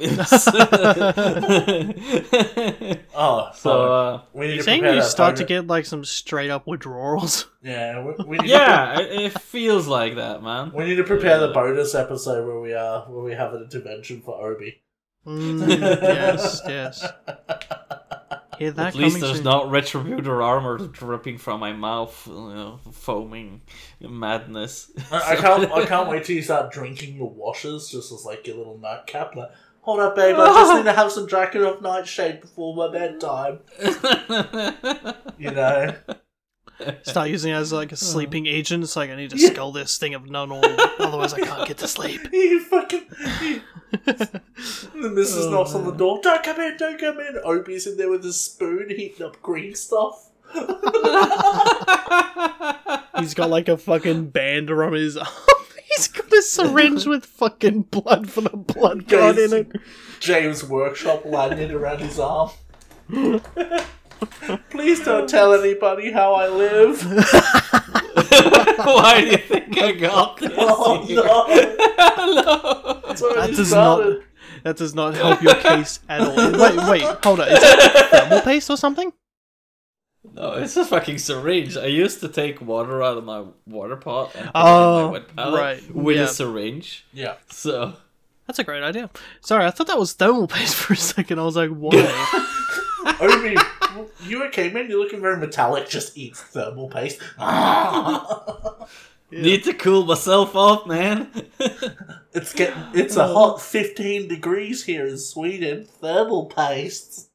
[3.12, 5.84] Oh, so so uh, we need You to saying you that start to get like
[5.84, 7.46] some straight up withdrawals?
[7.62, 10.72] Yeah, we, we need yeah, it, it feels like that, man.
[10.74, 14.22] We need to prepare the bonus episode where we are where we have an intervention
[14.22, 14.80] for Obi.
[15.26, 17.06] Mm, yes, yes.
[18.60, 19.44] Hear that At least there's soon.
[19.44, 23.62] not retributor armor dripping from my mouth, you know, foaming
[24.00, 24.90] madness.
[25.10, 28.46] I, I can't I can't wait till you start drinking your washes just as like
[28.46, 29.34] your little nightcap.
[29.34, 33.60] Like, hold up, babe, I just need to have some Drakenhof Nightshade before my bedtime.
[35.38, 35.94] You know.
[37.02, 38.04] Start using it as like a Uh-huh.
[38.04, 38.84] sleeping agent.
[38.84, 39.50] It's like I need to Yeah.
[39.52, 42.20] skull this thing of Nuln Oil, otherwise I can't get to sleep.
[42.32, 43.06] you fucking.
[44.94, 46.20] The missus Oh, knocks on the door.
[46.22, 47.38] Don't come in, don't come in.
[47.44, 50.30] Opie's in there with a spoon heating up green stuff.
[53.18, 55.28] He's got like a fucking band around his arm.
[55.96, 59.72] He's got a syringe with fucking blood for the blood god in it.
[60.20, 62.50] Games Workshop lanyard around his arm.
[64.70, 67.02] Please don't tell anybody how I live.
[68.84, 70.52] Why do you think I got this?
[70.58, 71.22] Oh no!
[72.34, 73.34] no.
[73.34, 74.10] That does started.
[74.18, 74.22] not.
[74.64, 76.36] That does not help your case at all.
[76.36, 77.48] Wait, wait, hold on.
[77.48, 79.12] Is it thermal paste or something?
[80.34, 81.76] No, it's a fucking syringe.
[81.78, 85.06] I used to take water out of my water pot and put it in Oh,
[85.06, 86.24] my wet palette right, with yeah.
[86.24, 87.06] a syringe.
[87.12, 87.36] Yeah.
[87.48, 87.94] So
[88.46, 89.08] That's a great idea.
[89.40, 91.38] Sorry, I thought that was thermal paste for a second.
[91.38, 91.94] I was like, why?
[93.20, 93.56] Obi,
[94.24, 94.88] you okay, man?
[94.88, 95.88] You're looking very metallic.
[95.88, 97.20] Just eat thermal paste.
[99.30, 101.30] need to cool myself off, man.
[102.32, 102.80] It's getting.
[102.94, 105.84] It's a hot 15 degrees here in Sweden.
[105.84, 107.28] Thermal paste.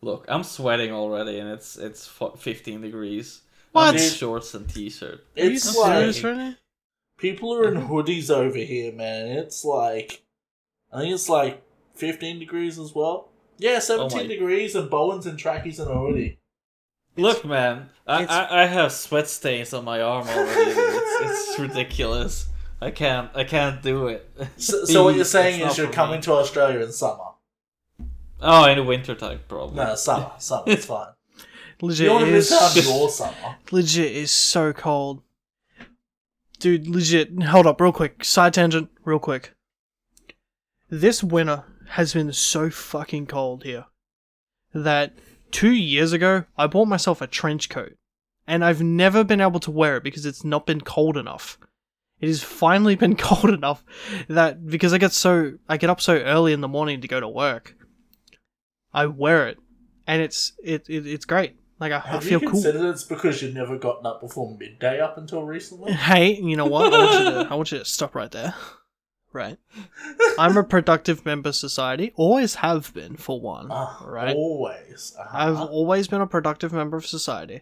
[0.00, 3.40] Look, I'm sweating already, and it's it's 15 degrees.
[3.72, 3.88] What?
[3.88, 5.26] I'm in shorts and t-shirt.
[5.36, 6.56] Are you It's serious like right
[7.18, 9.26] people are in hoodies over here, man.
[9.26, 10.22] It's like,
[10.90, 11.62] I think it's like
[11.96, 13.27] 15 degrees as well.
[13.58, 16.38] Yeah, 17 Oh degrees, and Bowen's in trackies and a hoodie.
[17.16, 20.70] Look, man, I, I I have sweat stains on my arm already.
[20.70, 22.46] it's, it's ridiculous.
[22.80, 24.30] I can't I can't do it.
[24.56, 26.22] So, so what you're saying is you're coming me.
[26.22, 27.24] to Australia in summer?
[28.40, 29.76] Oh, in the winter time, probably.
[29.76, 30.30] No, summer.
[30.38, 30.62] Summer.
[30.66, 31.08] It's fine.
[31.82, 33.56] Legit You want to is miss out your summer?
[33.72, 35.22] legit is so cold.
[36.60, 37.42] Dude, legit.
[37.42, 38.22] Hold up, real quick.
[38.24, 39.54] Side tangent, real quick.
[40.88, 43.86] This winter has been so fucking cold here
[44.74, 45.14] that
[45.50, 47.94] two years ago I bought myself a trench coat,
[48.46, 51.58] and I've never been able to wear it because it's not been cold enough.
[52.20, 53.84] It has finally been cold enough
[54.28, 57.20] that because I get so I get up so early in the morning to go
[57.20, 57.76] to work,
[58.92, 59.58] I wear it,
[60.06, 61.56] and it's it, it it's great.
[61.80, 62.60] Like I, I Have feel you cool.
[62.60, 65.92] considered it's because you've never gotten up before midday up until recently?
[65.92, 66.92] Hey, you know what?
[66.92, 68.52] I want you to, I want you to stop right there.
[69.32, 69.58] Right.
[70.38, 72.12] I'm a productive member of society.
[72.16, 73.68] Always have been, for one.
[73.70, 74.34] Ah, right.
[74.34, 75.14] Always.
[75.18, 75.36] Uh-huh.
[75.38, 77.60] I've always been a productive member of society.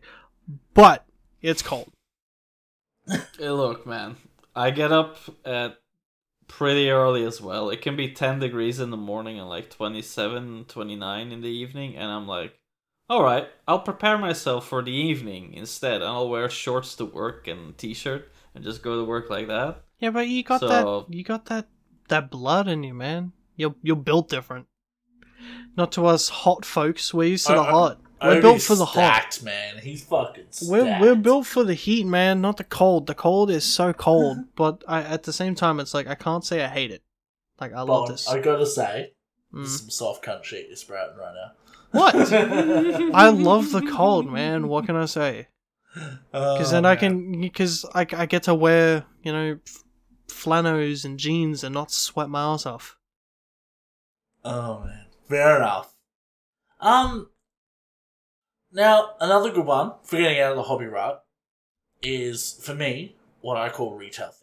[0.74, 1.04] But
[1.42, 1.90] it's cold.
[3.38, 4.16] Hey, look, man,
[4.54, 5.78] I get up at
[6.48, 7.70] pretty early as well.
[7.70, 11.96] It can be 10 degrees in the morning and like 27, 29 in the evening,
[11.96, 12.58] and I'm like,
[13.08, 15.96] all right, I'll prepare myself for the evening instead.
[15.96, 19.82] and I'll wear shorts to work and t-shirt and just go to work like that.
[19.98, 20.68] Yeah, but you got So-
[21.06, 21.66] that you got that
[22.08, 23.32] that blood in you, man.
[23.56, 24.66] You're you're built different.
[25.76, 27.12] Not to us hot folks.
[27.14, 28.00] We're used to the I- I- hot.
[28.22, 29.40] We're Obi's built for the hot.
[29.42, 29.78] man.
[29.78, 30.70] He's fucking stacked.
[30.70, 33.06] We're we're built for the heat, man, not the cold.
[33.06, 36.44] The cold is so cold, but I at the same time it's like I can't
[36.44, 37.02] say I hate it.
[37.60, 38.26] Like I love this.
[38.28, 39.12] I gotta say,
[39.54, 39.66] Mm.
[39.66, 41.52] some soft cunt shit you're sprouting right now.
[41.92, 42.14] What?
[43.14, 44.68] I love the cold, man.
[44.68, 45.48] What can I say?
[46.30, 46.98] Because then Oh, I man.
[47.00, 49.82] can, because I, I get to wear, you know, f-
[50.28, 52.96] flannels and jeans and not sweat my ass off.
[54.44, 55.94] Oh man, fair enough.
[56.80, 57.30] Um,
[58.72, 61.24] now another good one for getting out of the hobby rut
[62.02, 64.42] is for me what I call retail therapy.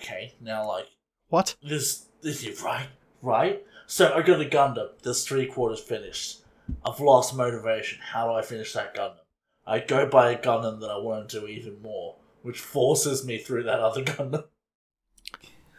[0.00, 0.86] Okay, now like
[1.28, 1.56] What?
[1.62, 2.88] this, this is right,
[3.22, 3.62] right.
[3.86, 4.88] So I got the Gundam.
[5.02, 6.40] This three quarters finished.
[6.84, 7.98] I've lost motivation.
[8.02, 9.18] How do I finish that Gundam?
[9.66, 13.38] I go buy a Gundam that I want to do even more, which forces me
[13.38, 14.44] through that other Gundam.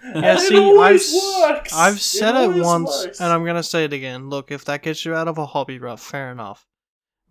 [0.15, 1.02] Yeah, see, it I've
[1.50, 1.74] works.
[1.74, 3.20] I've said it, always once, works.
[3.22, 4.30] and I'm gonna say it again.
[4.30, 6.68] Look, if that gets you out of a hobby rut, fair enough.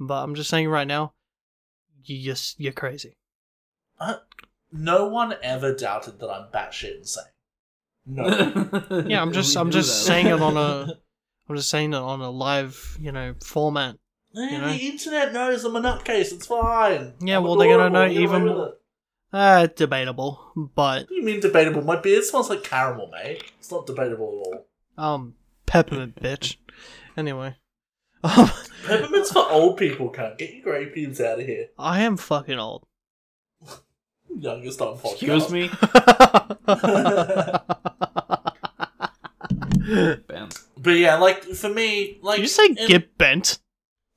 [0.01, 1.13] But I'm just saying right now,
[2.05, 3.17] you just you're crazy.
[4.73, 7.25] No one ever doubted that I'm batshit insane.
[8.07, 9.05] No.
[9.07, 10.07] Yeah, I'm just I'm just that.
[10.13, 10.95] saying it on a
[11.49, 13.97] I'm just saying it on a live, you know, format.
[14.37, 14.69] Eh, know?
[14.73, 16.33] The internet knows I'm a nutcase.
[16.33, 17.15] It's fine.
[17.21, 18.75] Yeah, I'm well, they're gonna know even with more- it.
[19.35, 21.83] Uh, debatable, but What do you mean debatable?
[21.83, 23.43] My beard smells like caramel, mate.
[23.59, 24.65] It's not debatable at
[24.99, 25.05] all.
[25.15, 25.35] um,
[25.67, 26.57] peppermint bitch.
[27.17, 27.57] Anyway,
[28.23, 28.49] um,
[28.87, 31.67] Peppermint's for old people, can't get your grey beards out of here.
[31.79, 32.87] I am fucking old.
[34.39, 35.13] Youngest on podcast.
[35.13, 35.69] Excuse me,
[40.29, 40.61] bent.
[40.77, 43.59] But yeah, like for me, like Did you say in- get bent?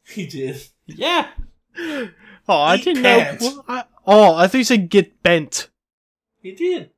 [0.07, 0.61] He did.
[0.85, 1.27] Yeah,
[2.47, 3.63] Oh, I Eat didn't know.
[3.67, 5.69] I, oh, I thought you said get bent.
[6.41, 6.91] He did.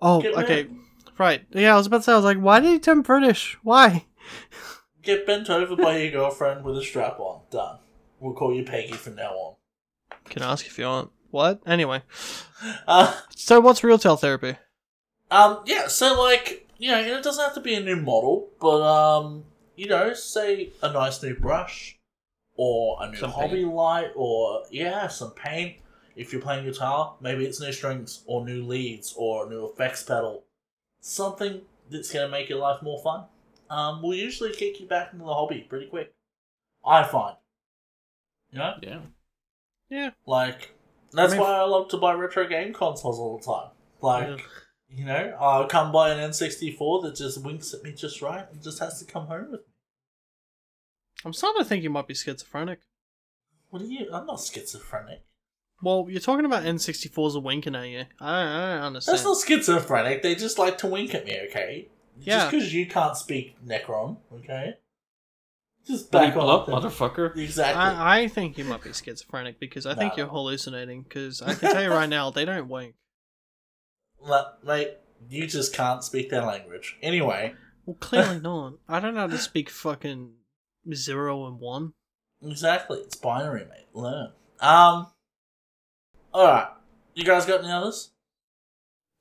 [0.00, 0.64] Oh, Get okay.
[0.64, 0.76] bent.
[1.18, 1.44] Right.
[1.50, 3.58] Yeah, I was about to say, I was like, why did he turn British?
[3.62, 4.06] Why?
[5.02, 7.40] Get bent over by your girlfriend with a strap on.
[7.50, 7.78] Done.
[8.20, 9.54] We'll call you Peggy from now on.
[10.26, 11.10] Can ask if you want.
[11.30, 11.60] What?
[11.66, 12.02] Anyway.
[12.86, 14.56] Uh, So, what's real tail therapy?
[15.30, 15.86] um, yeah.
[15.86, 19.44] So like, you know, and it doesn't have to be a new model, but um,
[19.76, 21.98] you know, say a nice new brush,
[22.62, 25.76] or a new Some hobby light, or yeah, some paint.
[26.14, 30.02] If you're playing guitar, maybe it's new strings, or new leads, or a new effects
[30.02, 30.44] pedal.
[31.00, 33.24] Something that's gonna make your life more fun.
[33.70, 36.12] Um, will usually kick you back into the hobby pretty quick.
[36.84, 37.36] I find.
[38.52, 38.74] You know?
[38.82, 39.00] yeah.
[39.88, 40.10] Yeah.
[40.26, 40.74] Like,
[41.12, 43.70] that's I mean- why I love to buy retro game consoles all the time.
[44.02, 44.44] Like, Yeah.
[44.98, 48.62] you know, I'll come buy an N64 that just winks at me just right and
[48.62, 49.69] just has to come home with me.
[51.24, 52.80] I'm starting to think you might be schizophrenic.
[53.70, 54.08] What are you?
[54.12, 55.22] I'm not schizophrenic.
[55.82, 58.04] Well, you're talking about N64s are winking at you.
[58.20, 59.14] I don't, I don't understand.
[59.18, 60.22] That's not schizophrenic.
[60.22, 61.88] They just like to wink at me, okay?
[62.18, 62.38] Yeah.
[62.38, 64.74] Just because you can't speak Necron, okay?
[65.86, 67.34] Just Back back up, motherfucker.
[67.36, 67.80] Exactly.
[67.80, 71.02] I, I think you might be schizophrenic because I think you're hallucinating.
[71.02, 72.94] Because I can tell you right now, they don't wink.
[74.22, 74.98] La- Mate,
[75.30, 76.98] you just can't speak their language.
[77.00, 77.54] Anyway,
[77.86, 78.74] Well, clearly not.
[78.86, 80.32] I don't know how to speak fucking
[80.94, 81.92] zero and one.
[82.42, 82.98] exactly.
[83.00, 83.88] It's binary, mate.
[83.92, 84.32] Learn.
[84.60, 85.06] Um.
[86.34, 86.68] Alright.
[87.14, 88.10] You guys got any others?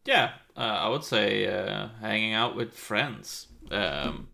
[0.05, 3.47] Yeah, uh, I would say uh, hanging out with friends.
[3.71, 4.29] Um,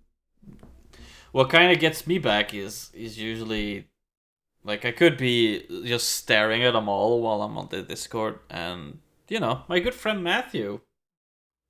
[1.32, 3.88] what kind of gets me back is is usually
[4.64, 9.00] like I could be just staring at them all while I'm on the Discord, and
[9.28, 10.82] you know my good friend Matthew.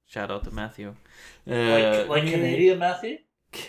[0.08, 0.96] Shout out to Matthew.
[1.50, 3.18] Uh, Like, like he- Canadian Matthew?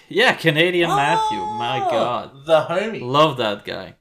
[0.08, 1.38] Yeah, Canadian Matthew.
[1.38, 3.02] My Oh, God, The homie.
[3.02, 3.96] love that guy.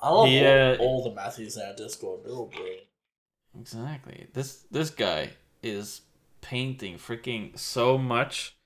[0.00, 2.24] I love He, all, uh, all the Matthews in our Discord.
[2.24, 2.86] They're all brilliant.
[3.58, 4.26] Exactly.
[4.32, 5.30] This this guy
[5.62, 6.02] is
[6.40, 8.56] painting freaking so much.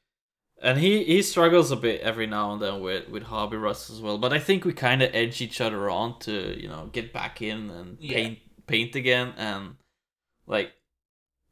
[0.63, 4.01] And he, he struggles a bit every now and then with, with hobby rust as
[4.01, 4.17] well.
[4.17, 7.43] But I think we kind of edge each other on to you know get back
[7.43, 8.15] in and Yeah.
[8.17, 9.35] paint paint again.
[9.37, 9.77] And
[10.47, 10.73] like,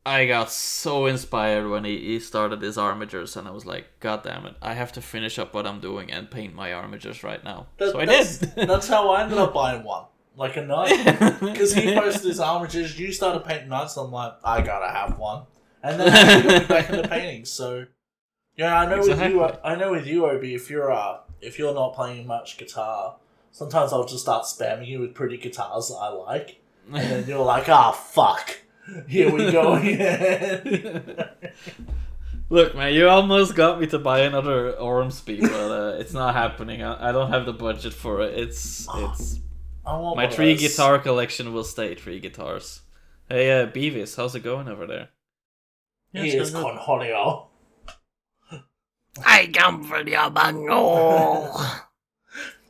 [0.07, 4.23] I got so inspired when he, he started his Armigers, and I was like, God
[4.23, 7.43] damn it, I have to finish up what I'm doing and paint my Armigers right
[7.43, 7.69] now.
[7.79, 8.55] That- so I that's, did.
[8.69, 10.05] that's how I ended up buying one.
[10.37, 11.39] Like a knight.
[11.41, 15.19] Because he posted his Armigers, you started painting knights, and I'm like, I gotta have
[15.19, 15.45] one.
[15.83, 17.87] And then I got back into painting, so
[18.57, 21.75] yeah, I know with you I know with you, Obi, if you're uh if you're
[21.75, 23.17] not playing much guitar,
[23.53, 26.61] sometimes I'll just start spamming you with pretty guitars that I like.
[26.93, 28.59] And then you're like, ah fuck.
[29.09, 31.25] Here we go again.
[32.51, 36.83] Look, man, you almost got me to buy another Ormsby, but uh, it's not happening.
[36.83, 38.39] I, I don't have the budget for it.
[38.39, 39.41] It's it's
[39.87, 40.61] I want my one three those.
[40.61, 42.83] guitar collection will stay three guitars.
[43.29, 45.09] Hey, uh, Beavis, how's it going over there?
[46.13, 46.85] Yeah, it's Here's going good.
[46.85, 47.47] Cornholio.
[49.25, 51.61] I come from your bungle.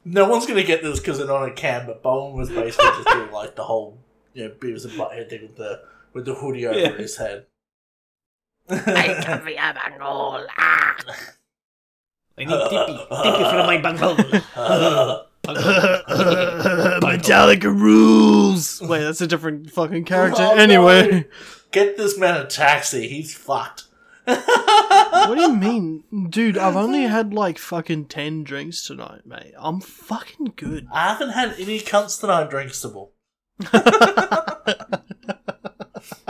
[0.05, 3.09] No one's gonna get this because they're not a cam, but Bowen was basically just
[3.09, 3.99] doing like the whole,
[4.35, 5.81] you know, Beavis and Butthead thing with the
[6.15, 6.93] with the hoodie over Yeah.
[6.97, 7.47] his head.
[8.71, 10.47] I come from your bungle.
[10.57, 10.97] Ah.
[12.37, 12.97] I need Dippy.
[13.23, 14.17] Dippy from my bunghole.
[17.01, 18.81] Metallica rules.
[18.83, 20.43] Wait, that's a different fucking character.
[20.43, 20.61] Oh, no.
[20.63, 21.27] anyway,
[21.73, 23.09] Get this man a taxi.
[23.09, 23.85] He's fucked.
[24.25, 26.57] what do you mean, dude?
[26.57, 29.53] I've only had like fucking ten drinks tonight, mate.
[29.59, 30.87] I'm fucking good.
[30.93, 33.11] I haven't had any cunts tonight drinkstable.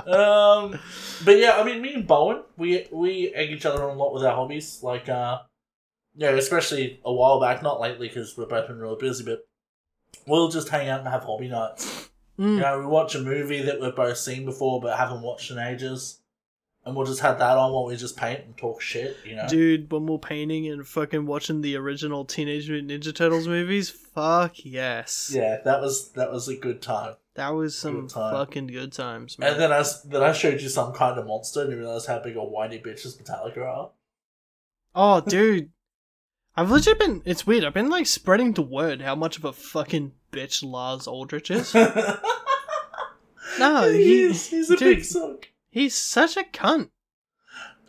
[0.06, 0.78] Um,
[1.24, 4.12] but yeah, I mean, me and Bowen, we we egg each other on a lot
[4.14, 4.80] with our hobbies.
[4.82, 5.40] Like, uh,
[6.16, 9.46] yeah, especially a while back, not lately because we've both been really busy, but
[10.26, 12.08] we'll just hang out and have hobby nights.
[12.36, 12.60] You Mm.
[12.60, 16.20] know, we watch a movie that we've both seen before but haven't watched in ages,
[16.84, 19.16] and we'll just have that on while we just paint and talk shit.
[19.24, 23.48] You know, Dude, when we're painting and fucking watching the original Teenage Mutant Ninja Turtles
[23.48, 25.30] movies, fuck yes.
[25.34, 27.16] yeah, that was that was a good time.
[27.34, 29.52] That was some Good fucking good times, man.
[29.52, 32.20] And then I then I showed you some kind of monster, and you realized how
[32.20, 33.90] big a whiny bitch bitches Metallica are.
[34.94, 35.70] Oh, dude.
[36.56, 37.20] I've legit been.
[37.24, 37.64] It's weird.
[37.64, 41.74] I've been like spreading the word how much of a fucking bitch Lars Ulrich is.
[43.58, 44.48] No, he, he- is.
[44.48, 44.96] He's a dude.
[44.96, 45.48] big sock.
[45.74, 46.90] He's such a cunt.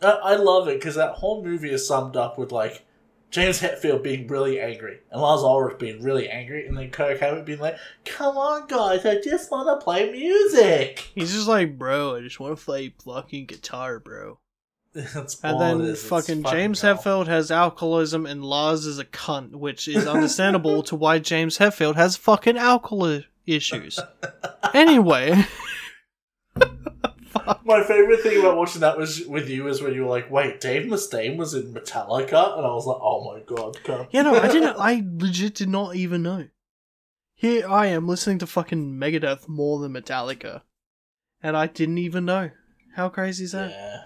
[0.02, 2.84] I, I love it because that whole movie is summed up with like
[3.30, 7.46] James Hetfield being really angry and Lars Ulrich being really angry, and then Kirk Hammett
[7.46, 12.16] being like, "Come on, guys, I just want to play music." He's just like, bro,
[12.16, 14.40] I just want to play fucking guitar, bro.
[14.92, 15.80] That's And all then.
[15.82, 16.96] It's fucking James dull.
[16.96, 21.94] Hetfield has alcoholism and Lars is a cunt, which is understandable to why James Hetfield
[21.94, 24.00] has fucking alcohol issues.
[24.74, 25.44] Anyway,
[27.64, 30.60] My favorite thing about watching that was with you is when you were like, "Wait,
[30.60, 33.78] Dave Mustaine was in Metallica," and I was like, "Oh my god!"
[34.10, 36.48] You know, I didn't, I legit did not even know.
[37.34, 40.62] Here I am listening to fucking Megadeth more than Metallica,
[41.42, 42.50] and I didn't even know.
[42.94, 43.70] How crazy is that?
[43.70, 44.02] Yeah.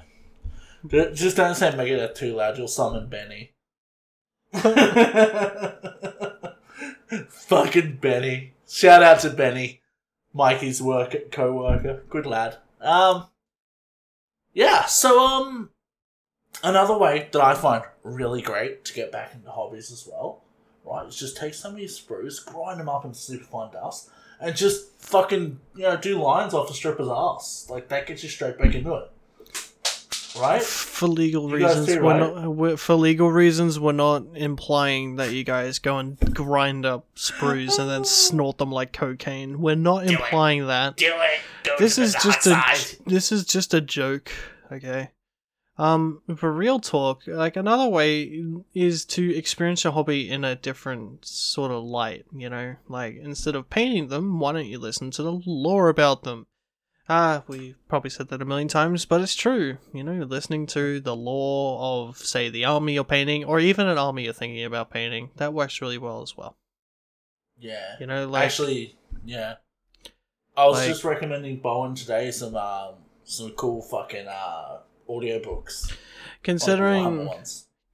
[1.13, 2.59] Just don't say Megadeth too loud.
[2.59, 3.53] You'll summon Benny.
[7.29, 8.55] Fucking Benny.
[8.69, 9.81] Shout out to Benny,
[10.33, 12.03] Mikey's work co-worker.
[12.09, 12.59] Good lad.
[12.81, 13.27] Um.
[14.53, 14.87] Yeah.
[14.87, 15.71] So um,
[16.63, 20.43] another way that I find really great to get back into hobbies as well,
[20.85, 21.07] right?
[21.07, 24.11] Is just take some of your sprues, grind them up into superfine dust,
[24.41, 27.67] and just fucking you know do lines off the stripper's ass.
[27.71, 29.11] Like that gets you straight back into it.
[30.39, 30.63] Right?
[30.63, 32.35] For legal You reasons, too, we're right?
[32.35, 32.49] not.
[32.55, 37.79] We're, for legal reasons, we're not implying that you guys go and grind up sprues
[37.79, 39.61] and then snort them like cocaine.
[39.61, 40.21] We're not Do it.
[40.21, 40.97] implying that.
[40.97, 41.41] Do it.
[41.65, 42.51] Go This to the is dark just a.
[42.51, 42.99] side.
[43.07, 44.31] This is just a joke.
[44.71, 45.11] Okay.
[45.79, 51.25] Um, for real talk, like another way is to experience your hobby in a different
[51.25, 52.27] sort of light.
[52.37, 56.23] You know, like instead of painting them, why don't you listen to the lore about
[56.23, 56.47] them?
[57.13, 59.79] Ah, we probably said that a million times, but it's true.
[59.93, 63.99] You know, listening to the lore of, say, the army you're painting, or even an
[63.99, 66.57] army you're thinking about painting, that works really well as well.
[67.59, 67.97] Yeah.
[67.99, 69.57] You know, like Actually, yeah.
[70.57, 72.95] I was Like- just recommending Bowen today some um
[73.25, 75.93] some cool fucking uh audiobooks.
[76.43, 77.29] considering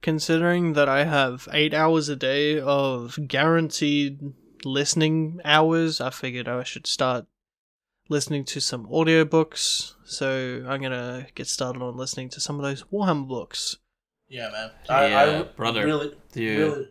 [0.01, 6.63] considering that I have eight hours a day of guaranteed listening hours, I figured I
[6.63, 7.25] should start
[8.09, 9.93] listening to some audiobooks.
[10.05, 13.77] So I'm gonna get started on listening to some of those Warhammer books.
[14.29, 14.71] Yeah, man.
[14.87, 16.87] Hey, I, uh, I brother, really, Do you really.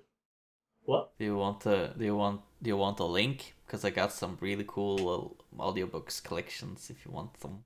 [0.85, 1.19] What?
[1.19, 3.55] do you want the do you want do you want a link?
[3.67, 6.91] Because I got some really cool uh, audiobooks collections.
[6.91, 7.65] If you want them.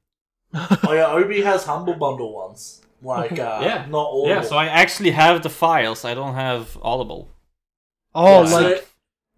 [0.86, 2.82] Oh yeah, Obi has humble bundle ones.
[3.02, 3.86] Like uh, Yeah.
[3.88, 4.28] not all.
[4.28, 6.04] Yeah, so I actually have the files.
[6.04, 7.30] I don't have Audible.
[8.14, 8.88] Oh, Yeah, so like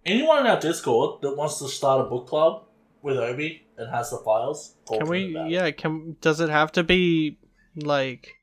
[0.06, 2.64] anyone in our Discord that wants to start a book club
[3.02, 5.36] with Obi and has the files, can we?
[5.48, 7.38] Yeah, can does it have to be
[7.76, 8.34] like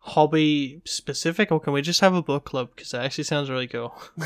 [0.00, 2.70] hobby specific, or can we just have a book club?
[2.74, 3.94] Because that actually sounds really cool.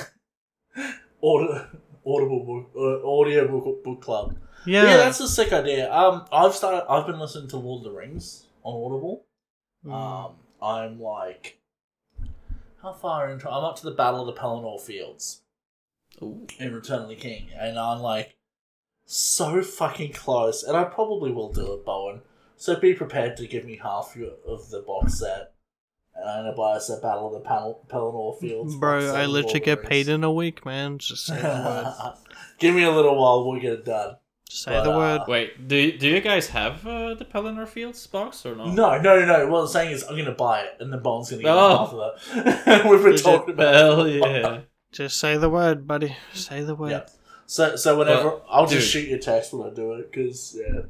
[1.22, 1.66] Audi-
[2.04, 4.36] Audible book, uh, audio book, book club.
[4.66, 4.96] Yeah, Yeah.
[4.98, 5.92] that's a sick idea.
[5.92, 6.84] Um, I've started.
[6.90, 9.26] I've been listening to Lord of the Rings on Audible.
[9.84, 9.92] Mm.
[9.92, 11.58] Um, I'm like,
[12.82, 13.48] how far into?
[13.48, 15.42] I'm up to the Battle of the Pelennor Fields
[16.20, 16.46] Ooh.
[16.58, 18.36] in Return of the King, and I'm like,
[19.12, 20.62] so fucking close.
[20.62, 22.22] And I probably will do it, Bowen.
[22.56, 25.52] So be prepared to give me half your, of the box set.
[26.14, 28.74] And I'm gonna buy us a Battle of the Pel- Pelennor Fields.
[28.74, 30.98] box Bro, set I literally get paid in a week, man.
[30.98, 32.14] Just say the word.
[32.58, 34.16] Give me a little while, we'll get it done.
[34.48, 35.20] Just say But, the uh, word.
[35.28, 38.68] Wait, do do you guys have uh, the Pelennor Fields box or not?
[38.68, 39.46] No, no, no, no.
[39.48, 41.78] What I'm saying is, I'm gonna buy it, and then Bowen's gonna get Oh.
[41.78, 42.84] half of it.
[42.90, 43.24] We've been Legit.
[43.24, 43.74] talking about.
[43.74, 44.60] Hell yeah!
[44.92, 46.16] Just say the word, buddy.
[46.34, 46.90] Say the word.
[46.90, 47.06] Yeah.
[47.46, 50.56] So, so whenever But, I'll just shoot you a text when I do it, because
[50.58, 50.82] yeah.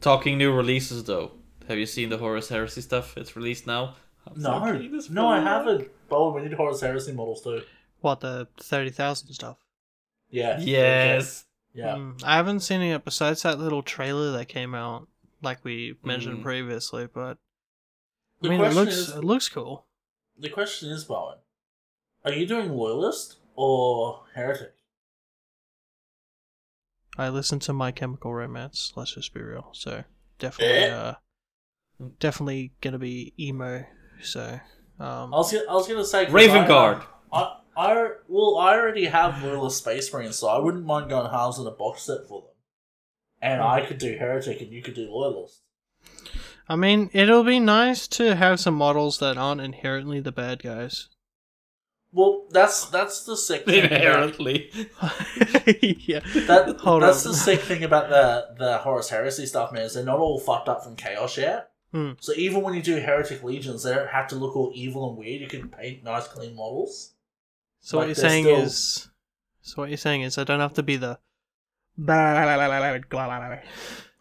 [0.00, 1.32] Talking new releases though.
[1.68, 3.16] Have you seen the Horus Heresy stuff?
[3.16, 3.96] It's released now.
[4.26, 5.88] I'm No, keen no, I haven't.
[6.08, 7.62] But we need Horus Heresy models too.
[8.00, 9.56] What the thirty thousand stuff?
[10.30, 10.58] Yeah.
[10.60, 11.44] Yes.
[11.74, 11.94] Yeah.
[11.96, 15.08] Mm, I haven't seen it besides that little trailer that came out,
[15.42, 16.42] like we mentioned Mm.
[16.42, 17.06] previously.
[17.12, 17.38] But
[18.40, 19.86] The I mean, it looks is, it looks cool.
[20.38, 21.38] the question is, Bowen,
[22.24, 24.74] are you doing loyalist or heretic?
[27.18, 28.92] I listened to My Chemical Romance.
[28.96, 29.70] Let's just be real.
[29.72, 30.04] So
[30.38, 30.94] definitely, Eh?
[30.94, 31.14] uh,
[32.18, 33.84] definitely gonna be emo.
[34.22, 34.60] So
[34.98, 37.02] um, I was, gonna- I was gonna say 'cause Raven Guard.
[37.32, 41.58] I, I, well, I already have loyalist Space Marine, so I wouldn't mind going halves
[41.58, 42.50] in a box set for them.
[43.42, 43.66] And Hmm.
[43.66, 45.62] I could do heretic, and you could do loyalist.
[46.68, 51.08] I mean, it'll be nice to have some models that aren't inherently the bad guys.
[52.12, 53.84] Well, that's that's the sick thing.
[53.86, 54.70] about- Inherently.
[56.06, 56.20] yeah.
[56.46, 57.32] That, Hold that's on.
[57.32, 59.82] the sick thing about the the Horus Heresy stuff, man.
[59.82, 61.70] Is they're not all fucked up from chaos yet.
[61.92, 62.12] Hmm.
[62.20, 65.18] So even when you do heretic legions, they don't have to look all evil and
[65.18, 65.40] weird.
[65.40, 67.14] You can paint nice, clean models.
[67.80, 69.08] So Like, what you're saying still- is,
[69.62, 71.18] so what you're saying is, I don't have to be the.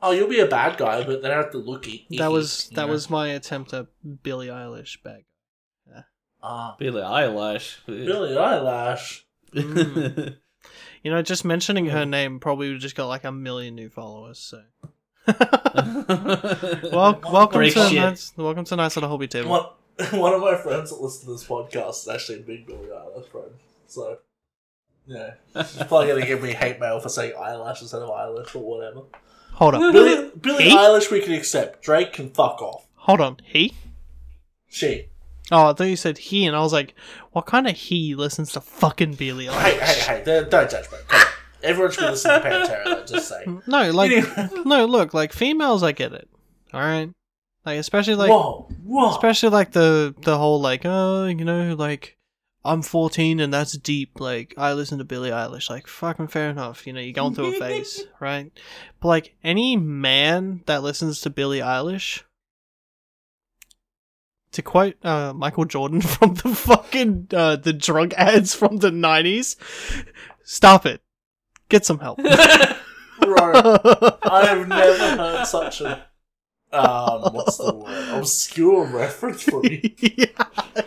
[0.01, 2.17] Oh, you'll be a bad guy, but they don't have to look e- icky.
[2.19, 2.91] That was that know?
[2.93, 3.87] was my attempt at
[4.23, 5.25] Billie Eilish bag.
[6.41, 7.81] Ah, Billie Eyelash.
[7.85, 9.25] Billy Eyelash.
[9.53, 10.37] Mm.
[11.01, 14.37] You know, just mentioning her name probably would just got like a million new followers.
[14.37, 14.63] So,
[15.27, 19.49] well, well, welcome Break to nice, welcome to nice little hobby table.
[19.49, 19.63] One,
[20.19, 23.27] one of my friends that listens to this podcast is actually a big Billy Eyelash
[23.29, 23.51] friend.
[23.87, 24.17] So,
[25.07, 25.35] yeah.
[25.55, 28.63] She's probably going to give me hate mail for saying eyelash instead of eyelash or
[28.63, 29.03] whatever.
[29.53, 30.75] Hold on, Billy, Billie He?
[30.75, 31.81] Eilish we can accept.
[31.81, 32.87] Drake can fuck off.
[32.95, 33.37] hold on.
[33.45, 33.73] He?
[34.67, 35.08] She.
[35.51, 36.93] Oh, I thought you said he, and I was like,
[37.31, 39.61] what kind of he listens to fucking Billie Eilish?
[39.61, 40.97] Hey, hey, hey, don't don't judge me.
[41.07, 41.27] Come on.
[41.61, 43.45] Everyone should be listening to Pantera, though, just say.
[43.67, 44.11] No, like,
[44.65, 46.29] no, look, like females, I get it.
[46.73, 47.09] All right,
[47.65, 49.09] like especially like, whoa, whoa.
[49.09, 52.15] especially like the the whole like, oh, you know, like.
[52.65, 54.19] I'm 14 and that's deep.
[54.19, 55.69] Like, I listen to Billie Eilish.
[55.69, 56.85] Like, fucking fair enough.
[56.85, 58.51] You know, you're going through a phase, right?
[58.99, 62.23] But, like, any man that listens to Billie Eilish,
[64.51, 69.55] to quote uh, Michael Jordan from the fucking uh, the drug ads from the 90s,
[70.43, 71.01] stop it.
[71.69, 72.17] Get some help.
[73.21, 73.51] Bro,
[74.23, 76.05] I have never heard such a
[76.71, 78.19] um what's the word?
[78.19, 79.81] Obscure reference for you.
[79.97, 80.27] yeah.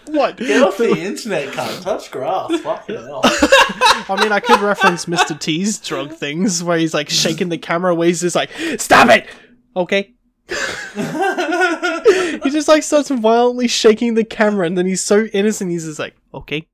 [0.07, 0.37] What?
[0.37, 1.83] Get off the internet, cunt.
[1.83, 2.61] Touch grass.
[2.61, 3.21] Fucking hell.
[3.25, 5.39] I mean, I could reference Mr.
[5.39, 8.09] T's drug things where he's like shaking the camera away.
[8.09, 9.27] He's just like, "Stop it!"
[9.75, 10.15] Okay.
[12.43, 15.71] he just like starts violently shaking the camera, and then he's so innocent.
[15.71, 16.69] He's just like, "Okay."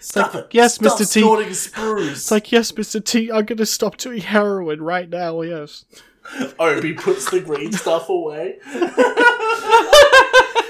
[0.00, 0.50] Stop like, it.
[0.52, 1.12] yes, Stop Mr.
[1.12, 1.20] T.
[1.22, 2.10] sprues.
[2.12, 3.04] It's like, "Yes, Mr.
[3.04, 5.84] T, I'm gonna stop doing heroin right now." Yes.
[6.58, 8.58] Obi puts the green stuff away.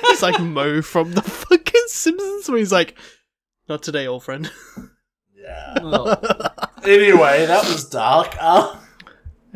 [0.08, 2.96] He's like Moe from the fucking Simpsons, where he's like,
[3.68, 4.50] "Not today, old friend."
[5.36, 5.74] yeah.
[5.82, 6.16] no,
[6.84, 8.36] Anyway, that was dark.
[8.40, 8.76] Uh,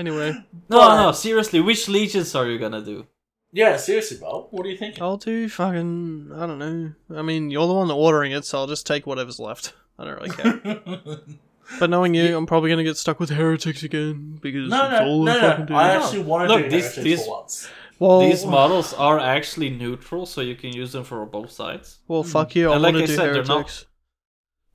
[0.07, 0.28] anyway,
[0.68, 1.12] no, no.
[1.12, 3.07] seriously, which legions are you gonna do?
[3.53, 4.48] yeah, seriously, Bob.
[4.50, 5.03] What are you thinking?
[5.03, 6.30] I'll do fucking.
[6.34, 6.92] I don't know.
[7.20, 9.74] I mean, you're the one ordering it, so I'll just take whatever's left.
[9.98, 10.80] I don't really care.
[11.78, 15.07] But knowing you, I'm probably gonna get stuck with heretics again because no, it's no,
[15.07, 15.48] all no, they no.
[15.50, 15.74] fucking do.
[15.74, 17.68] I actually want to Look, do this- heretics this- for once.
[17.98, 22.00] well, These models are actually neutral, so you can use them for both sides.
[22.09, 22.68] well, fuck you.
[22.70, 23.86] I And want like to I do said, they're not- heretics.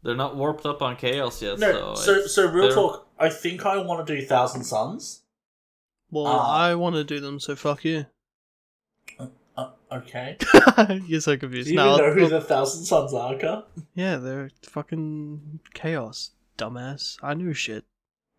[0.01, 3.06] They're not warped up on chaos yet, No, so so it's- so real they're- talk.
[3.19, 5.23] I think I want to do Thousand Sons.
[6.11, 6.55] Well, Ah.
[6.69, 8.05] I want to do them, so fuck you.
[9.57, 10.37] Uh, okay.
[11.07, 11.67] You're so confused.
[11.67, 13.65] Do you No, know who I'll- the Thousand Sons are, Car?
[13.95, 17.17] yeah, they're fucking chaos, dumbass.
[17.23, 17.83] I knew shit.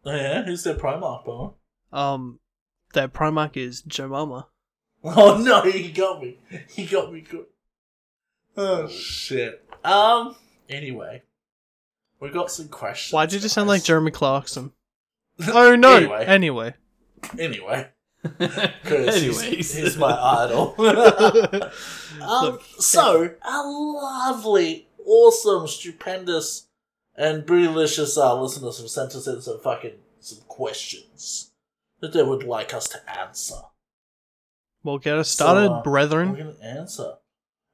[0.05, 1.55] Oh, yeah, who's their Primarch, bro?
[1.93, 2.39] Um,
[2.95, 4.47] their Primarch is Jemama.
[5.05, 6.39] Oh no, he got me.
[6.71, 7.47] He got me good.
[8.57, 9.65] Oh shit.
[9.85, 10.35] Um.
[10.69, 11.23] Anyway,
[12.21, 13.13] we got some questions.
[13.13, 13.85] Why did you sound like.
[13.85, 14.73] Jeremy Clarkson?
[15.53, 15.95] Oh no.
[15.95, 16.25] Anyway.
[16.25, 16.75] anyway.
[17.39, 17.89] Anyway,
[18.23, 20.75] because he's, he's my idol.
[22.23, 26.67] um, so a lovely, awesome, stupendous,
[27.17, 31.53] and bootylicious uh, listeners have sent us in some fucking some questions
[32.01, 33.55] that they would like us to answer.
[34.83, 36.33] Well, get us started, So, uh, brethren.
[36.33, 37.15] We're gonna answer.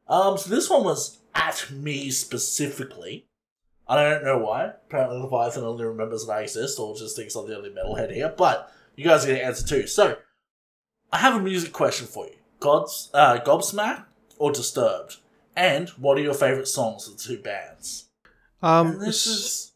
[0.06, 3.26] Um, so this one was at me specifically.
[3.86, 4.64] I don't know why.
[4.86, 8.32] Apparently, Leviathan only remembers that I exist, or just thinks I'm the only metalhead here.
[8.36, 9.86] But you guys are gonna answer too.
[9.86, 10.16] So,
[11.12, 14.04] I have a music question for you: God's uh, Gobsmack
[14.38, 15.16] or Disturbed?
[15.56, 18.06] And what are your favorite songs of the two bands?
[18.62, 19.72] Um, this is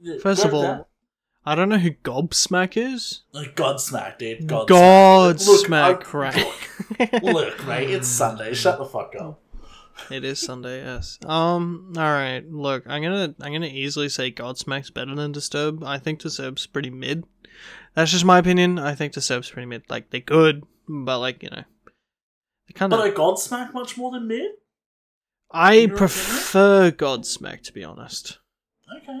[0.00, 0.84] Yeah, first of all, down.
[1.44, 3.22] I don't know who Gobsmack is.
[3.34, 4.46] Godsmack, dude.
[4.46, 5.34] Godsmack.
[5.34, 7.22] Godsmack, Look, right?
[7.22, 8.52] Look, mate, it's Sunday.
[8.54, 9.40] Shut the fuck up.
[10.10, 11.18] It is Sunday, yes.
[11.24, 12.42] Um, all right.
[12.48, 15.84] Look, I'm gonna I'm gonna easily say Godsmack's better than Disturb.
[15.84, 17.24] I think Disturb's pretty mid.
[17.94, 18.78] That's just my opinion.
[18.78, 19.82] I think Disturb's pretty mid.
[19.90, 21.64] Like they're good, but like you know,
[22.66, 23.06] they kind But of.
[23.06, 24.52] I Godsmack much more than mid.
[25.50, 28.38] I prefer Godsmack to be honest.
[29.02, 29.20] Okay.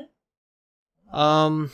[1.12, 1.70] Um,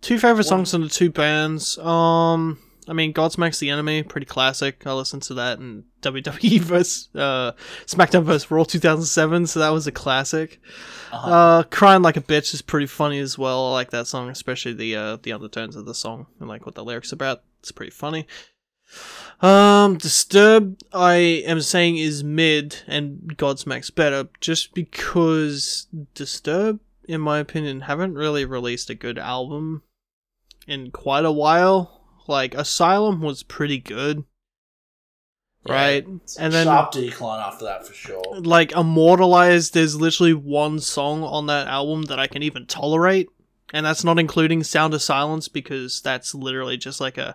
[0.00, 1.78] two favorite songs from the two bands.
[1.78, 2.58] Um,
[2.88, 4.86] I mean, Godsmack's the enemy, pretty classic.
[4.86, 7.08] I listened to that in WWE vs.
[7.16, 7.52] Uh,
[7.86, 8.50] SmackDown vs.
[8.50, 10.60] Raw 2007, so that was a classic.
[11.10, 11.30] Uh-huh.
[11.30, 13.68] Uh, crying like a bitch is pretty funny as well.
[13.68, 16.74] I like that song, especially the uh the undertones of the song and like what
[16.74, 17.42] the lyrics about.
[17.60, 18.26] It's pretty funny.
[19.40, 21.14] Um, Disturbed, I
[21.46, 28.44] am saying is mid, and Godsmack's better, just because Disturbed, in my opinion, haven't really
[28.44, 29.82] released a good album
[30.66, 31.95] in quite a while.
[32.28, 34.24] Like Asylum was pretty good.
[35.68, 36.06] Right?
[36.06, 38.22] a And then sharp decline after that for sure.
[38.38, 43.28] like immortalized there's literally one song on that album that i can even tolerate
[43.72, 47.34] and that's not including sound of silence because that's literally just like a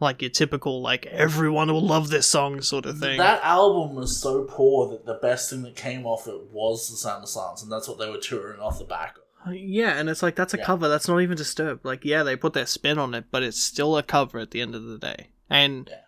[0.00, 4.20] like your typical like everyone will love this song sort of thing That album was
[4.20, 7.62] so poor that the best thing that came off it was the Sound of Silence,
[7.62, 9.22] and that's what they were touring off the back of.
[9.46, 10.64] Uh, yeah and it's like that's a Yeah.
[10.64, 13.62] cover that's not even disturbed like yeah they put their spin on it but it's
[13.62, 16.00] still a cover at the end of the day and Yeah.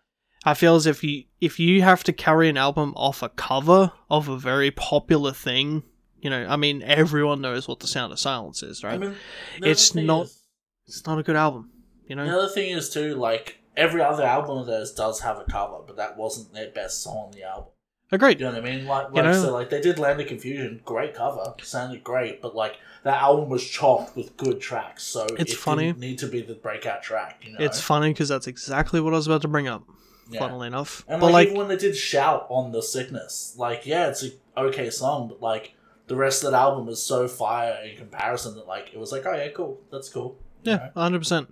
[0.45, 3.93] i feel as if you if you have to carry an album off a cover
[4.11, 5.85] of a very popular thing
[6.21, 9.15] you know i mean everyone knows what the sound of silence is right I mean,
[9.63, 10.43] It's not- is-
[10.87, 11.71] it's not a good album
[12.09, 15.39] you know the other thing is too, like every other album of theirs does have
[15.39, 17.71] a cover, but that wasn't their best song on the album.
[18.13, 18.87] Agreed You know what I mean?
[18.87, 22.41] Like, You like know- so, like they did Land of Confusion, great cover, sounded great,
[22.43, 25.87] but like that album was chocked with good tracks, so It's it funny.
[25.87, 27.41] didn't need to be the breakout track.
[27.45, 29.83] You know, It's funny because that's exactly what I was about to bring up.
[30.31, 30.41] Yeah.
[30.41, 34.09] Funnily enough, And but like, even when they did shout on the sickness, like yeah,
[34.09, 35.73] it's an okay song, but like
[36.07, 39.25] the rest of that album is so fire in comparison that like it was like
[39.25, 40.37] oh yeah, cool, that's cool.
[40.65, 41.49] yeah, hundred percent.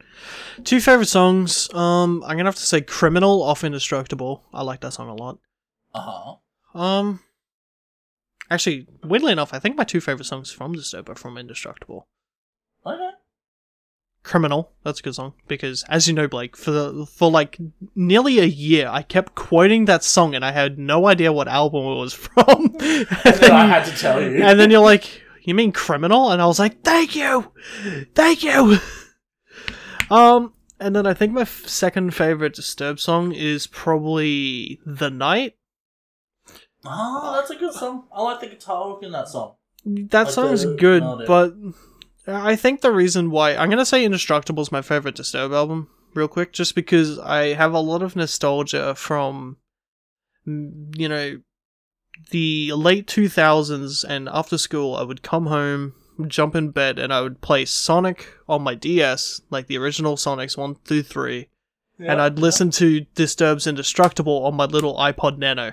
[0.65, 1.73] Two favorite songs.
[1.73, 5.39] Um, I'm gonna have to say "Criminal" off "Indestructible." I like that song a lot.
[5.95, 6.35] Uh huh.
[6.77, 7.21] Um,
[8.51, 12.07] actually, weirdly enough, I think my two favorite songs from Disturbed are from "Indestructible."
[12.85, 13.11] Okay.
[14.23, 17.59] "Criminal," that's a good song because, as you know, Blake, for the for like
[17.95, 21.85] nearly a year, I kept quoting that song and I had no idea what album
[21.87, 22.47] it was from.
[22.49, 22.83] and,
[23.25, 24.43] And then I had to tell you.
[24.43, 27.53] and then you're like, "You mean criminal?" And I was like, "Thank you,
[28.15, 28.79] thank you."
[30.11, 35.57] Um, and then I think my f- second favorite Disturbed song is probably "The Night."
[36.89, 38.05] Oh, that's a good song.
[38.13, 39.55] I like the guitar work in that song.
[39.85, 41.27] That Like song's the good, melody.
[41.27, 41.55] but
[42.27, 46.27] I think the reason why I'm gonna say "Indestructible" is my favorite Disturbed album, real
[46.29, 49.59] quick, just because I have a lot of nostalgia from,
[50.45, 51.41] you know,
[52.31, 55.93] the late 2000s, and after school I would come home,
[56.27, 60.57] jump in bed, and I would play Sonic on my DS, like the original Sonics
[60.57, 61.49] one through three,
[61.99, 65.73] and I'd listen to Disturbed's Indestructible on my little iPod Nano.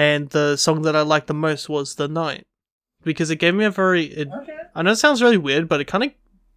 [0.00, 2.44] And the song that I liked the most was The Night.
[3.02, 4.04] Because it gave me a very.
[4.04, 4.56] It, Okay.
[4.74, 6.10] I know it sounds really weird, but it kind of.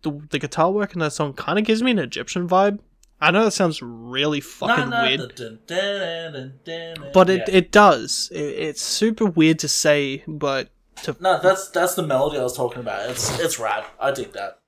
[0.03, 2.79] The, the guitar work in that song kind of gives me an Egyptian vibe.
[3.21, 7.55] I know that sounds really fucking weird, dun, dun, dun, but it, Yeah.
[7.59, 8.29] it does.
[8.33, 10.69] It, it's super weird to say, but
[11.03, 13.09] to No, that's that's the melody I was talking about.
[13.11, 13.85] It's it's rad.
[13.97, 14.59] I dig that.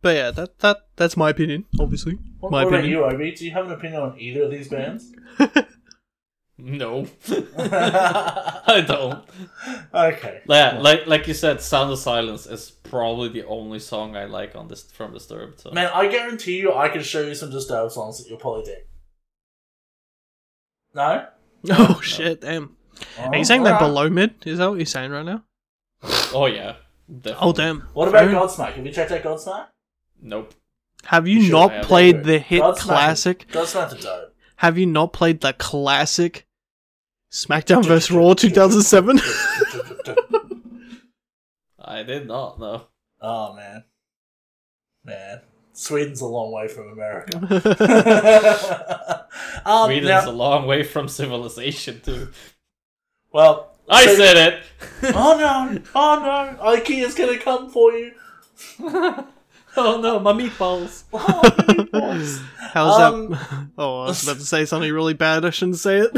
[0.00, 1.66] but yeah, that that that's my opinion.
[1.78, 2.98] Obviously, What, my what about opinion.
[2.98, 3.30] you, Obi?
[3.30, 5.12] Do you have an opinion on either of these bands?
[6.58, 7.06] No,
[7.58, 9.24] I don't.
[9.92, 10.42] okay.
[10.48, 14.54] Yeah, like like you said, "Sound of Silence" is probably the only song I like
[14.54, 15.60] on this from Disturbed.
[15.60, 15.70] So.
[15.72, 18.84] Man, I guarantee you I can show you some Disturbed songs that you'll probably dig.
[20.94, 21.26] No?
[21.70, 22.40] Oh shit!
[22.40, 22.76] Damn.
[23.18, 23.88] Oh, Are you saying that Alright.
[23.88, 24.34] below mid?
[24.44, 25.44] Is that what you're saying right now?
[26.34, 26.74] Oh yeah,
[27.08, 27.38] definitely.
[27.40, 27.80] Oh damn.
[27.94, 28.34] What about Fair.
[28.34, 28.72] Godsmack?
[28.74, 29.66] Have you checked out Godsmack?
[30.20, 30.54] Nope.
[31.04, 33.46] Have you You not have, played the hit Godsmack- classic?
[33.52, 34.31] Godsmack's a dope.
[34.62, 36.46] Have you not played the classic
[37.32, 39.18] SmackDown vs Raw 2007?
[41.84, 42.86] I did not know.
[43.20, 43.82] oh man.
[45.04, 45.40] Man.
[45.72, 47.38] Sweden's a long way from America.
[49.66, 52.28] um, Sweden's now- a long way from civilization too.
[53.32, 54.62] well, I so- said it.
[55.12, 55.82] Oh no!
[55.92, 56.56] Oh no!
[56.76, 58.12] IKEA's gonna come for you.
[59.76, 61.04] oh no, my meatballs.
[61.12, 62.42] Oh, meatballs.
[62.58, 63.68] How's Um, that?
[63.78, 65.44] Oh, I was about to say something really bad.
[65.44, 66.16] I shouldn't say it.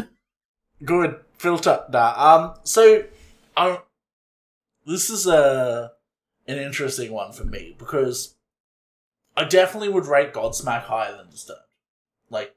[0.85, 1.85] Good filter.
[1.91, 2.15] Nah.
[2.17, 2.55] Um.
[2.65, 3.05] So,
[3.57, 3.79] um,
[4.87, 5.93] this is a
[6.47, 8.35] an interesting one for me because
[9.37, 11.61] I definitely would rate Godsmack higher than Disturbed.
[12.31, 12.55] Like,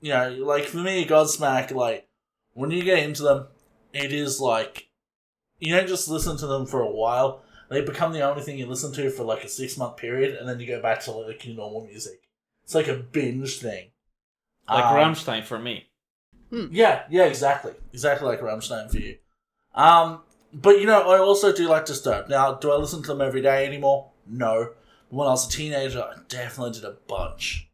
[0.00, 2.08] you know, like for me, Godsmack, like
[2.54, 3.46] when you get into them,
[3.92, 4.88] it is like
[5.58, 7.43] you don't just listen to them for a while.
[7.70, 10.48] They become the only thing you listen to for like a six month period, and
[10.48, 12.20] then you go back to like your normal music.
[12.64, 13.90] It's like a binge thing.
[14.68, 15.86] Like Um, Rammstein for me.
[16.50, 17.72] yeah, yeah, exactly.
[17.92, 19.16] Exactly like Rammstein for you.
[19.74, 20.20] Um,
[20.52, 22.30] but you know, I also do like Disturbed.
[22.30, 24.10] Now, do I listen to them every day anymore?
[24.26, 24.70] No.
[25.10, 27.68] When I was a teenager, I definitely did a bunch.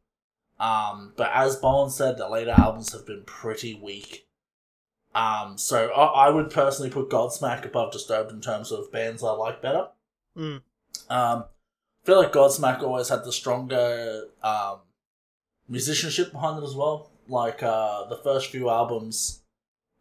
[0.59, 4.27] Um, but as Bowen said, the later albums have been pretty weak.
[5.15, 9.33] Um, so I, I would personally put Godsmack above Disturbed in terms of bands I
[9.33, 9.89] like better.
[10.37, 10.63] Mm.
[11.09, 11.45] Um,
[12.01, 14.79] I feel like Godsmack always had the stronger um,
[15.69, 17.11] musicianship behind it as well.
[17.29, 19.43] Like uh, the first few albums,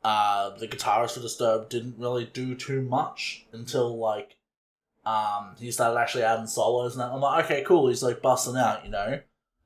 [0.03, 4.35] uh, the guitarist for Disturbed didn't really do too much until like
[5.05, 7.11] um, he started actually adding solos, and that.
[7.11, 7.87] I'm like, okay, cool.
[7.87, 9.19] He's like busting out, you know.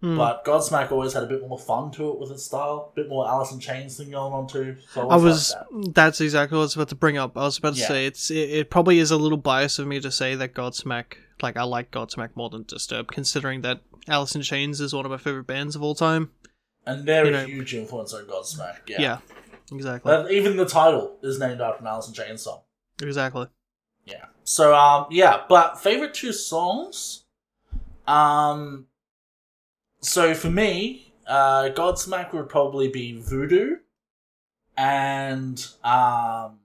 [0.03, 0.17] Hmm.
[0.17, 3.07] But Godsmack always had a bit more fun to it with its style, a bit
[3.07, 4.75] more Alice in Chains thing going on too.
[4.91, 5.51] So I was.
[5.53, 5.93] that.
[5.95, 7.37] That's exactly what I was about to bring up.
[7.37, 7.87] I was about to Yeah.
[7.87, 8.29] say it's.
[8.29, 11.13] It, it probably is a little bias of me to say that Godsmack.
[11.41, 13.79] Like I like Godsmack more than Disturbed, considering that
[14.09, 16.31] Alice in Chains is one of my favorite bands of all time.
[16.85, 18.79] and they're you a know- huge influence on Godsmack.
[18.89, 19.17] Yeah, Yeah,
[19.71, 20.09] exactly.
[20.11, 22.59] But even the title is named after an Alice in Chains song.
[23.01, 23.47] exactly.
[24.03, 24.25] Yeah.
[24.43, 27.23] So um yeah, but favorite two songs,
[28.05, 28.87] um.
[30.03, 33.77] So for me, uh, Godsmack would probably be Voodoo,
[34.77, 36.59] and um.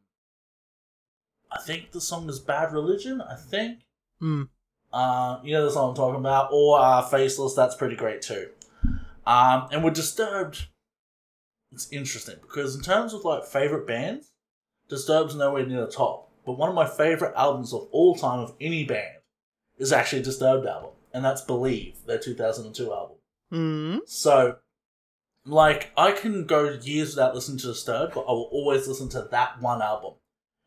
[1.50, 3.22] I think the song is Bad Religion.
[3.22, 3.80] I think.
[4.20, 4.44] Hmm.
[4.92, 7.54] Uh, you know the song I'm talking about, or uh, Faceless.
[7.54, 8.48] That's pretty great too.
[9.26, 10.66] Um, and with Disturbed,
[11.70, 14.32] it's interesting because in terms of like favorite bands,
[14.88, 16.30] Disturbed's nowhere near the top.
[16.44, 19.18] But one of my favorite albums of all time of any band
[19.76, 23.17] is actually a Disturbed album, and that's Believe, their 2002 album.
[23.52, 24.00] Mm.
[24.06, 24.56] So,
[25.44, 29.28] like, I can go years without listening to Disturbed, but I will always listen to
[29.30, 30.14] that one album.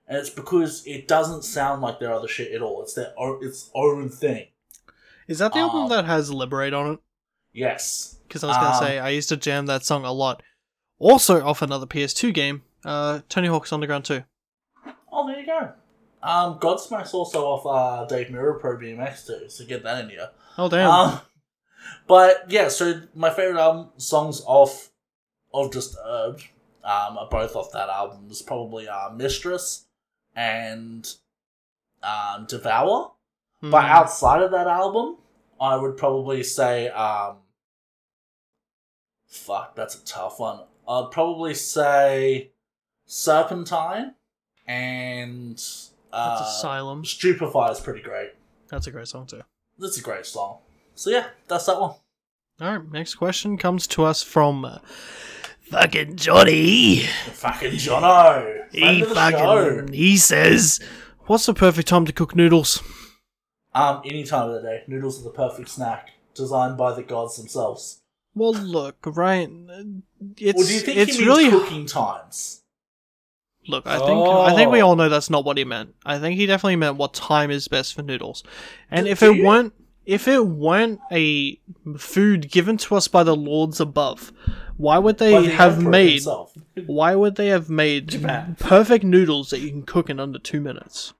[0.07, 2.81] And it's because it doesn't sound like their other shit at all.
[2.81, 4.47] It's their own, its own thing.
[5.27, 6.99] Is that the album Um, that has Liberate on it?
[7.53, 8.17] Yes.
[8.27, 10.41] Because I was gonna um, say I used to jam that song a lot.
[10.99, 14.23] Also off another PS2 game, uh, Tony Hawk's Underground 2.
[15.11, 15.71] Oh, there you go.
[16.23, 20.29] Um, Godsmack's also off uh, Dave Mirra Pro BMX too, so get that in here.
[20.57, 20.89] Oh damn!
[20.89, 21.19] Um,
[22.07, 24.91] but yeah, so my favorite album songs off
[25.53, 26.43] of Disturbed
[26.83, 28.27] um, are both off that album.
[28.29, 29.85] Is probably uh, Mistress
[30.35, 31.07] and
[32.03, 33.11] um, Devour.
[33.61, 33.91] But Hmm.
[33.91, 35.17] outside of that album,
[35.59, 37.37] I would probably say, um,
[39.27, 40.61] fuck, that's a tough one.
[40.87, 42.51] I'd probably say
[43.05, 44.15] Serpentine
[44.65, 45.63] and
[46.11, 47.05] uh, Asylum.
[47.05, 48.31] Stupefy is pretty great.
[48.69, 49.41] That's a great song too.
[49.77, 50.57] That's a great song.
[51.01, 51.95] So yeah, that's that one.
[52.61, 54.77] All right, next question comes to us from uh,
[55.61, 56.99] fucking Johnny.
[57.33, 58.65] Fucking Jono.
[58.71, 59.13] He Friend show.
[59.15, 60.79] fucking he says,
[61.25, 62.83] "What's the perfect time to cook noodles?"
[63.73, 64.83] Um, any time of the day.
[64.87, 68.01] Noodles are the perfect snack, designed by the gods themselves.
[68.35, 69.49] Well, look, right?
[70.37, 72.61] It's Or do you think it's he means really cooking times?
[73.67, 73.87] look.
[73.87, 74.89] I think I think we Oh.
[74.89, 75.95] all know that's not what he meant.
[76.05, 78.43] I think he definitely meant what time is best for noodles.
[78.91, 79.45] And Do- if do it you?
[79.47, 79.73] weren't
[80.05, 81.59] if it weren't a
[81.97, 84.31] food given to us by the lords above,
[84.77, 86.11] why would they the have emperor made?
[86.13, 86.53] himself.
[86.85, 88.55] Why would they have made Japan.
[88.57, 91.13] perfect noodles that you can cook in under two minutes?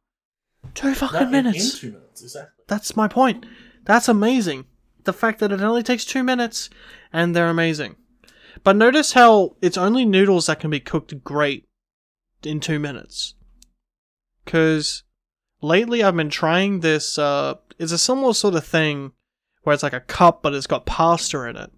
[0.73, 1.75] Two fucking minutes.
[1.75, 2.63] In two minutes, exactly.
[2.67, 3.45] That's my point.
[3.83, 4.65] That's amazing.
[5.03, 6.69] The fact that it only takes two minutes
[7.11, 7.97] and they're amazing.
[8.63, 11.67] But notice how it's only noodles that can be cooked great
[12.43, 13.35] in two minutes.
[14.45, 15.03] Because
[15.61, 19.11] lately I've been trying this, uh, it's a similar sort of thing
[19.63, 21.71] where it's like a cup but it's got pasta in it.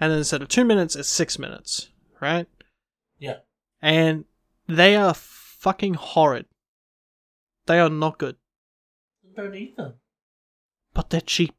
[0.00, 2.46] And then instead of two minutes, it's six minutes, right?
[3.18, 3.38] Yeah.
[3.82, 4.24] And
[4.68, 6.46] they are fucking horrid.
[7.66, 8.36] They are not good,
[9.36, 9.94] Don't eat them.
[10.94, 11.54] but they're cheap.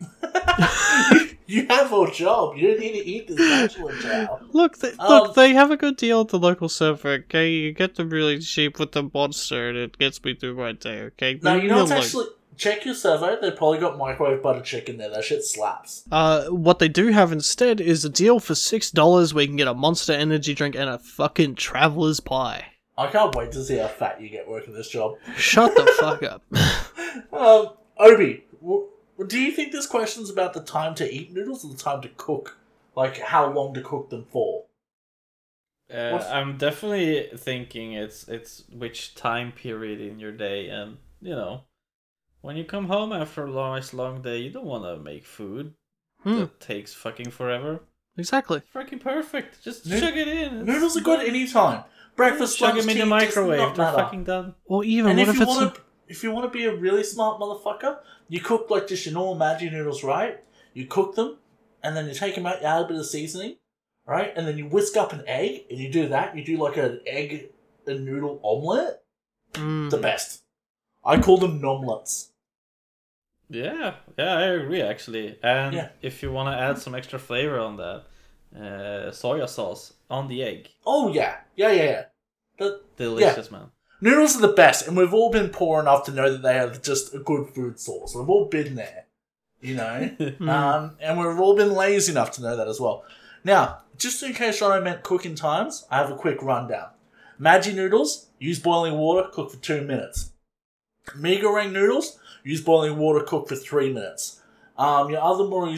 [1.46, 2.56] you have a job.
[2.56, 4.40] You don't need to eat this bachelor chow.
[4.52, 7.10] Look, they, Um, look, they have a good deal at the local servo.
[7.10, 10.72] Okay, you get them really cheap with the monster, and it gets me through my
[10.72, 11.02] day.
[11.02, 12.26] Okay, No, you know what's actually
[12.58, 13.40] check your servo.
[13.40, 15.10] They probably got microwave butter chicken there.
[15.10, 16.04] That shit slaps.
[16.10, 19.56] Uh, what they do have instead is a deal for six dollars where you can
[19.56, 22.66] get a Monster Energy drink and a fucking Traveler's Pie.
[22.98, 25.14] I can't wait to see how fat you get working this job.
[25.36, 26.42] Shut the fuck up.
[27.32, 28.88] Um, Obi, w-
[29.26, 32.08] do you think this question's about the time to eat noodles or the time to
[32.16, 32.58] cook?
[32.96, 34.64] Like how long to cook them for?
[35.92, 41.62] Uh, I'm definitely thinking it's it's which time period in your day, and you know,
[42.40, 45.74] when you come home after a nice long day, you don't want to make food
[46.22, 47.80] Hmm, that takes fucking forever.
[48.16, 48.62] exactly.
[48.74, 49.62] Freaking perfect.
[49.62, 50.58] Just Noo- chug it in.
[50.60, 51.84] It's Noodles are good any time.
[52.16, 53.76] Breakfast, Chug lunch, them in tea, the microwave.
[53.76, 54.54] They're fucking done.
[54.64, 56.64] Or even And what if if you it's want to, if you want to be
[56.64, 60.42] a really smart motherfucker, you cook like just your normal Maggi noodles, right?
[60.74, 61.38] You cook them,
[61.84, 63.58] and then you take them out, you add a bit of seasoning,
[64.06, 64.32] right?
[64.36, 66.36] And then you whisk up an egg, and you do that.
[66.36, 67.50] You do like an egg
[67.86, 69.00] and noodle omelet.
[69.52, 70.42] mm, The best.
[71.04, 72.28] I call them nomlets.
[73.50, 75.38] Yeah, yeah, I agree actually.
[75.42, 75.88] And Yeah.
[76.02, 78.02] if you want to add some extra flavor on that,
[78.54, 82.04] uh, soya sauce on the egg, Oh yeah, yeah, yeah, yeah.
[82.58, 83.70] The delicious, man.
[84.00, 86.70] noodles are the best, and we've all been poor enough to know that they are
[86.70, 88.14] just a good food source.
[88.14, 89.06] We've all been there,
[89.60, 90.10] you know.
[90.20, 90.48] mm.
[90.48, 93.04] Um, and we've all been lazy enough to know that as well.
[93.44, 96.88] Now, just in case Jono meant cooking times, I have a quick rundown.
[97.40, 100.32] Maggi noodles, use boiling water, cook for two minutes.
[101.16, 104.40] Mi Goreng noodles, use boiling water, cook for three minutes.
[104.76, 105.68] Um, your other more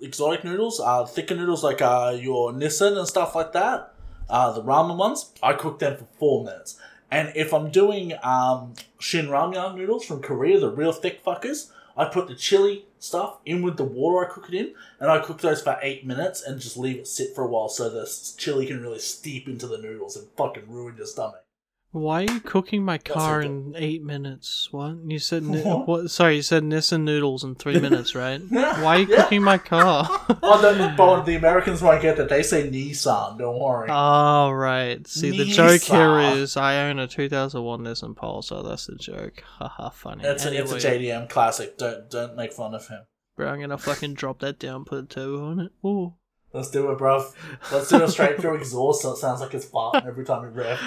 [0.00, 3.94] exotic noodles, uh, thicker noodles like uh, your Nissan and stuff like that,
[4.28, 6.78] uh, the ramen ones, I cook them for four minutes.
[7.10, 12.04] And if I'm doing um, Shin Ramyun noodles from Korea, the real thick fuckers, I
[12.04, 15.40] put the chili stuff in with the water I cook it in, and I cook
[15.40, 18.66] those for eight minutes and just leave it sit for a while so the chili
[18.66, 21.44] can really steep into the noodles and fucking ruin your stomach.
[21.90, 24.68] Why are you cooking my car in eight minutes?
[24.72, 25.42] What you said?
[25.42, 25.88] Ni- What?
[25.88, 26.10] what?
[26.10, 28.42] Sorry, you said Nissan noodles in three minutes, right?
[28.50, 29.22] Yeah, Why are you yeah.
[29.22, 30.06] cooking my car?
[30.42, 32.28] Oh, the, but the Americans won't get that.
[32.28, 33.38] They say Nissan.
[33.38, 33.88] Don't worry.
[33.90, 35.06] oh right.
[35.06, 38.68] See, the joke here is I own a 2001 Nissan Pulsar.
[38.68, 39.42] That's the joke.
[39.58, 40.24] Haha, funny.
[40.24, 41.78] it's, a, it's a JDM classic.
[41.78, 43.00] Don't don't make fun of him.
[43.36, 45.72] Bro, I'm gonna fucking drop that down, put a turbo on it.
[45.86, 46.14] Ooh.
[46.52, 47.32] Let's do it, bruv.
[47.70, 50.48] Let's do a straight through exhaust so it sounds like it's farting every time we
[50.48, 50.78] rev.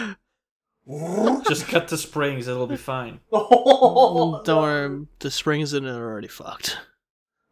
[1.48, 3.20] Just cut the springs, it'll be fine.
[3.32, 6.78] no, Don't worry, the springs in it are already fucked.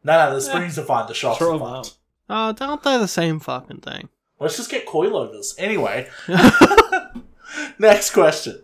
[0.04, 1.08] no, no, the springs are fine.
[1.08, 1.98] The shocks Throw are 'em fucked.
[2.30, 2.60] out.
[2.62, 4.10] Oh, aren't they the same fucking thing?
[4.40, 5.54] Let's just get coilovers.
[5.58, 6.10] Anyway,
[7.80, 8.62] next question.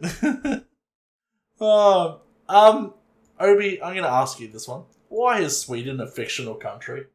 [1.60, 2.18] um,
[2.50, 2.94] um,
[3.40, 4.84] Obi, I'm gonna ask you this one.
[5.10, 7.06] Why is Sweden a fictional country?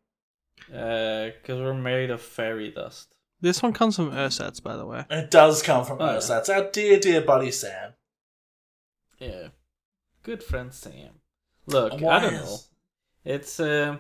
[0.72, 3.14] Uh, cause we're made of fairy dust.
[3.40, 5.04] This one comes from Ursats, by the way.
[5.10, 6.54] It does come from Oh, yeah.
[6.54, 7.92] our dear, dear buddy Sam.
[9.18, 9.48] Yeah.
[10.22, 11.20] Good friend Sam.
[11.66, 12.58] Look, Why I don't is- know.
[13.24, 13.98] It's uh,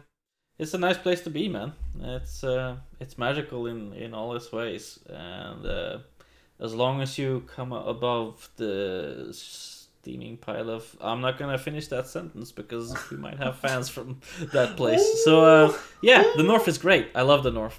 [0.58, 1.72] it's a nice place to be, man.
[2.00, 5.98] It's uh, it's magical in in all its ways, and uh,
[6.58, 12.06] as long as you come above the steaming pile of, I'm not gonna finish that
[12.06, 14.20] sentence because we might have fans from
[14.54, 15.04] that place.
[15.24, 15.72] So uh,
[16.02, 17.08] yeah, the North is great.
[17.14, 17.78] I love the North.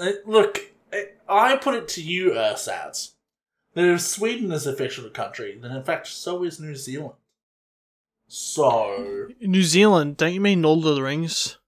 [0.00, 0.96] Uh, look, uh,
[1.28, 3.12] I put it to you, Ursats,
[3.74, 7.14] that if Sweden is a fictional country, then in fact so is New Zealand.
[8.28, 11.58] So, New Zealand, don't you mean Lord of the Rings?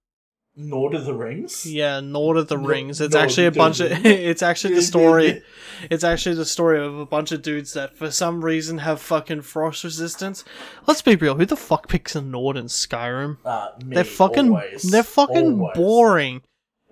[0.56, 1.66] Lord of the Rings?
[1.66, 3.00] Yeah, Lord of the Rings.
[3.00, 3.90] It's actually a bunch of.
[4.06, 5.42] It's actually the story.
[5.90, 9.42] It's actually the story of a bunch of dudes that, for some reason, have fucking
[9.42, 10.44] frost resistance.
[10.86, 11.36] Let's be real.
[11.36, 13.38] Who the fuck picks a Nord in Skyrim?
[13.44, 14.48] Uh, me, they're fucking.
[14.50, 14.82] always.
[14.82, 15.76] They're fucking Always.
[15.76, 16.42] boring.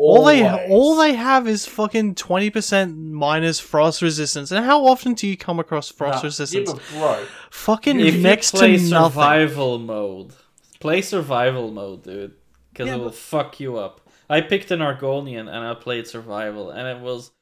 [0.03, 4.51] All they all they have is fucking twenty percent minus frost resistance.
[4.51, 6.69] And how often do you come across frost Nah, resistance?
[6.71, 9.11] Yeah, but bro, fucking If next you play to nothing.
[9.13, 10.33] survival mode,
[10.81, 12.33] play survival mode, dude,
[12.73, 14.01] because Yeah, it will but- fuck you up.
[14.29, 17.33] I picked an Argonian and I played survival, and it was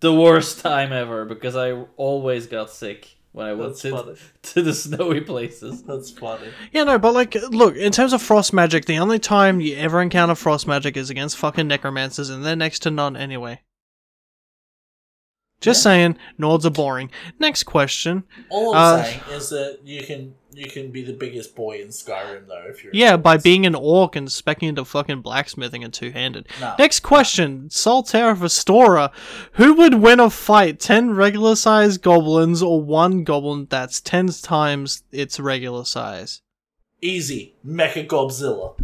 [0.00, 4.16] the worst time ever because I always got sick when I went to,
[4.54, 5.82] to the snowy places.
[5.82, 6.48] That's funny.
[6.72, 10.00] Yeah, no, but like, look, in terms of frost magic, the only time you ever
[10.00, 13.60] encounter frost magic is against fucking necromancers, and they're next to none anyway.
[15.60, 15.82] Just Yeah.
[15.90, 17.10] saying, Nords are boring.
[17.38, 18.24] Next question.
[18.50, 21.88] All I'm Uh, saying is that you can you can be the biggest boy in
[21.88, 22.90] Skyrim though if you're.
[22.94, 26.46] Yeah, by being an orc and specking into fucking blacksmithing and two handed.
[26.62, 26.76] Nah.
[26.78, 27.68] Next question.
[27.68, 29.10] Solterra Vestora.
[29.52, 30.80] Who would win a fight?
[30.80, 36.40] 10 regular sized goblins or one goblin that's 10 times its regular size?
[37.02, 38.74] Easy, Mecha Godzilla.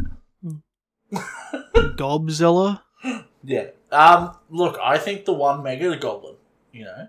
[1.96, 2.82] Gobzilla?
[3.44, 3.70] Yeah.
[3.90, 4.36] Um.
[4.50, 6.36] Look, I think the one Mega Goblin.
[6.72, 7.08] You know,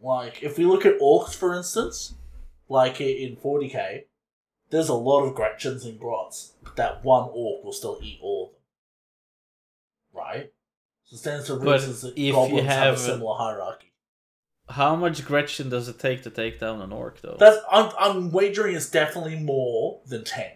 [0.00, 2.14] like if we look at orcs for instance,
[2.68, 4.04] like in 40k,
[4.70, 8.46] there's a lot of Gretchins and Grots, but that one orc will still eat all
[8.46, 10.22] of them.
[10.22, 10.52] Right.
[11.04, 13.36] So it stands to But reasons that if you goblins have, have a a- similar
[13.36, 13.86] hierarchy.
[14.68, 17.36] How much Gretchin does it take to take down an orc, though?
[17.40, 20.52] That's I'm I'm wagering it's definitely more than ten,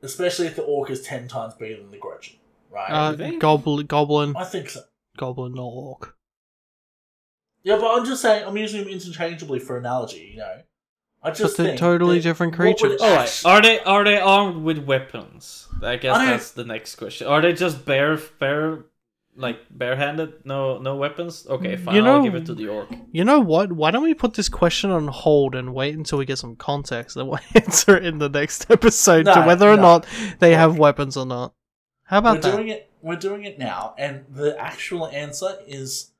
[0.00, 2.36] especially if the orc is ten times bigger than the Gretchin.
[2.70, 2.88] Right.
[2.88, 3.40] Uh, think?
[3.40, 4.82] goblin, goblin, I think so.
[5.16, 6.15] goblin, not orc.
[7.66, 10.62] Yeah, but I'm just saying, I'm using them interchangeably for analogy, you know?
[11.20, 13.00] I just they're think totally different creatures.
[13.02, 13.26] All right.
[13.28, 15.66] actu- Are they are they armed with weapons?
[15.82, 17.26] I guess I that's the next question.
[17.26, 18.84] Are they just bare bare
[19.34, 20.44] like barehanded?
[20.44, 21.44] No no weapons?
[21.48, 21.96] Okay, mm, fine.
[21.96, 22.88] You I'll know- give it to the orc.
[23.10, 23.72] You know what?
[23.72, 27.16] Why don't we put this question on hold and wait until we get some context
[27.16, 29.82] and we'll answer it in the next episode to whether or no.
[29.82, 30.06] not
[30.38, 30.58] they Look.
[30.60, 31.54] have weapons or not?
[32.04, 32.56] How about We're about that?
[32.56, 36.12] doing it we're doing it now, and the actual answer is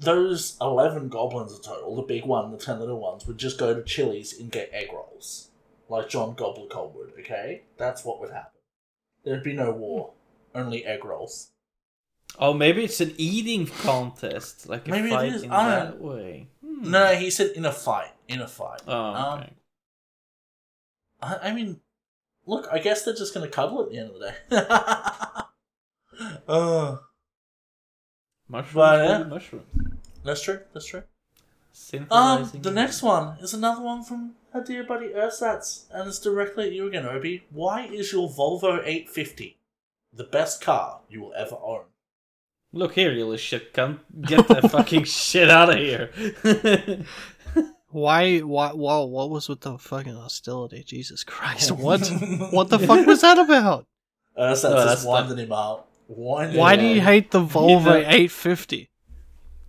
[0.00, 3.74] those eleven goblins in total, the big one, the ten little ones, would just go
[3.74, 5.50] to Chili's and get egg rolls.
[5.88, 7.62] Like John Goblicon would, okay?
[7.76, 8.60] That's what would happen.
[9.24, 10.12] There'd be no war.
[10.54, 11.50] Only egg rolls.
[12.38, 16.00] Oh, maybe it's an eating contest, like a Maybe fight is, in I that don't-
[16.02, 16.48] way.
[16.64, 16.90] Hmm.
[16.90, 18.12] No, he said in a fight.
[18.28, 18.82] In a fight.
[18.86, 19.44] Oh, Um.
[21.22, 21.80] I, I mean,
[22.46, 24.32] look, I guess they're just gonna cuddle at the end of the
[26.20, 26.32] day.
[26.48, 26.96] uh,
[28.50, 29.18] mushrooms, but, yeah.
[29.18, 29.66] baby, mushrooms.
[30.24, 30.60] that's true.
[30.72, 31.02] That's true.
[32.10, 36.66] Um, the next one is another one from our dear buddy Ursats, and it's directly
[36.66, 37.44] at you again, Obi.
[37.50, 39.56] Why is your Volvo 850
[40.12, 41.82] the best car you will ever own.
[42.72, 44.00] Look here, you little shit cunt.
[44.20, 46.10] Get that fucking shit out of here.
[47.88, 48.38] Why?
[48.38, 48.70] Why?
[48.70, 49.04] Whoa!
[49.06, 50.84] What was with the fucking hostility?
[50.84, 51.72] Jesus Christ!
[51.76, 52.08] What?
[52.52, 53.86] what the fuck was that about?
[54.36, 55.89] Uh, so No, that's that's just winding him up.
[56.16, 58.88] Winding Why do you hate the Volvo know- 850?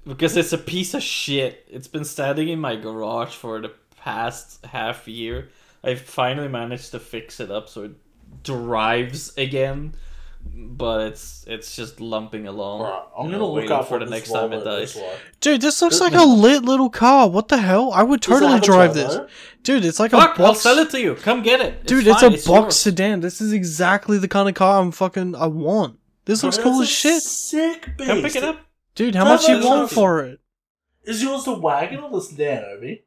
[0.08, 1.64] because it's a piece of shit.
[1.70, 3.72] It's been standing in my garage for the
[4.04, 5.50] past half year.
[5.84, 7.92] I finally managed to fix it up so it
[8.44, 9.94] drives again,
[10.44, 12.82] but it's it's just lumping along.
[12.82, 14.96] Right, I'm you gonna look out for the this next time it Volvo dies.
[14.96, 15.20] like.
[15.40, 17.30] Dude, this looks Does- like a lit little car.
[17.30, 17.92] What the hell?
[17.94, 19.08] I would totally drive turbo?
[19.26, 19.32] this.
[19.64, 20.40] Dude, it's like Fuck!
[20.40, 21.14] a I'll sell it to you.
[21.16, 21.86] Come get it.
[21.86, 22.76] Dude, fine, it's a box yours.
[22.78, 23.20] sedan.
[23.22, 26.00] This is exactly the kind of car I'm fucking I want.
[26.32, 27.22] This looks Bro, cool as shit.
[27.22, 28.10] Sick beast.
[28.10, 28.62] Come pick it up.
[28.96, 29.96] Dude, how Turbo much you want something.
[29.96, 30.40] for it?
[31.04, 33.04] Is yours the wagon or the sedan, Obi?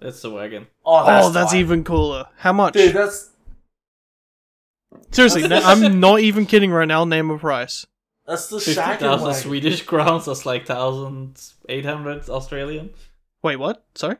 [0.00, 0.68] It's the wagon.
[0.86, 1.58] Oh, that's, oh, that's tight.
[1.58, 2.28] even cooler.
[2.36, 2.74] How much?
[2.74, 3.30] Dude, that's
[5.10, 7.04] Seriously, no, I'm not even kidding right now.
[7.04, 7.84] Name a price.
[8.24, 9.42] that's the Fifty shaggin' thousand wagon.
[9.42, 10.26] Swedish crowns.
[10.26, 12.90] That's like thousand eight hundred Australian.
[13.42, 13.84] Wait, what?
[13.96, 14.18] Sorry?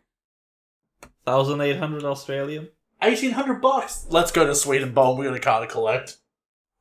[1.25, 2.71] Thousand eight hundred Australian.
[3.01, 4.07] Eighteen hundred bucks.
[4.11, 5.17] Let's go to Sweden, Bone.
[5.17, 6.17] We're gonna car to collect.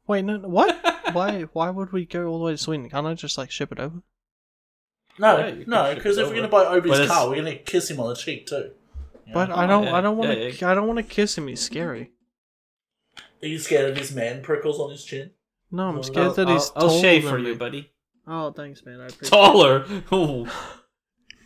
[0.07, 0.79] Wait, no, no, what?
[1.17, 1.41] why?
[1.53, 2.89] Why would we go all the way to Sweden?
[2.89, 4.01] Can't I just like ship it over?
[5.19, 6.47] No, Yeah, you can no, ship because it if we're over.
[6.47, 8.71] gonna buy Obi's it's- car, we're gonna kiss him on the cheek too.
[9.25, 9.55] You But know?
[9.55, 9.83] I oh, don't.
[9.85, 10.39] yeah, I don't want to.
[10.39, 10.71] yeah, yeah.
[10.71, 11.47] I don't want to kiss him.
[11.47, 12.11] He's scary.
[13.43, 15.31] Are you scared of his man prickles on his chin?
[15.71, 16.71] No, I'm Well, scared I'll, that he's.
[16.75, 17.49] I'll, I'll taller shave than for me.
[17.49, 17.91] you, buddy.
[18.27, 18.99] Oh, thanks, man.
[19.01, 19.29] I appreciate.
[19.29, 19.85] Taller.
[20.13, 20.47] Ooh.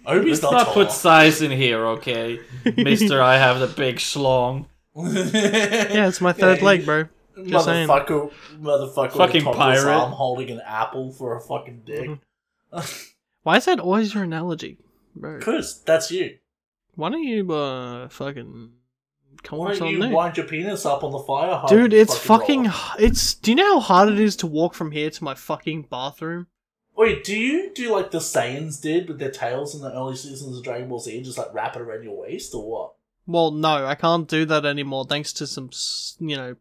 [0.06, 0.74] Obi's Let's not, not tall.
[0.74, 2.40] put size in here, okay,
[2.78, 3.22] Mister?
[3.22, 4.66] I have the big schlong.
[4.96, 7.06] Yeah, it's my third Yeah, leg, bro.
[7.46, 7.88] Just saying.
[7.88, 9.94] motherfucker, motherfucker, Fucking with a toddler's pirate.
[9.98, 12.10] arm holding an apple for a fucking dick.
[12.10, 12.20] Mhm.
[13.44, 14.78] Why is that always your analogy,
[15.16, 15.40] bro?
[15.40, 16.38] Cause that's you.
[16.96, 18.72] Why don't you uh fucking
[19.44, 21.64] come Why don't you wind your penis up on the fire?
[21.68, 22.66] Dude, it's fucking.
[22.68, 23.34] h- It's.
[23.36, 26.48] Do you know how hard it is to walk from here to my fucking bathroom?
[26.96, 30.58] Wait, do you do like the Saiyans did with their tails in the early seasons
[30.58, 32.94] of Dragon Ball Z, and just like wrap it around your waist, or what?
[33.26, 35.06] Well, no, I can't do that anymore.
[35.06, 35.70] Thanks to some,
[36.20, 36.56] you know,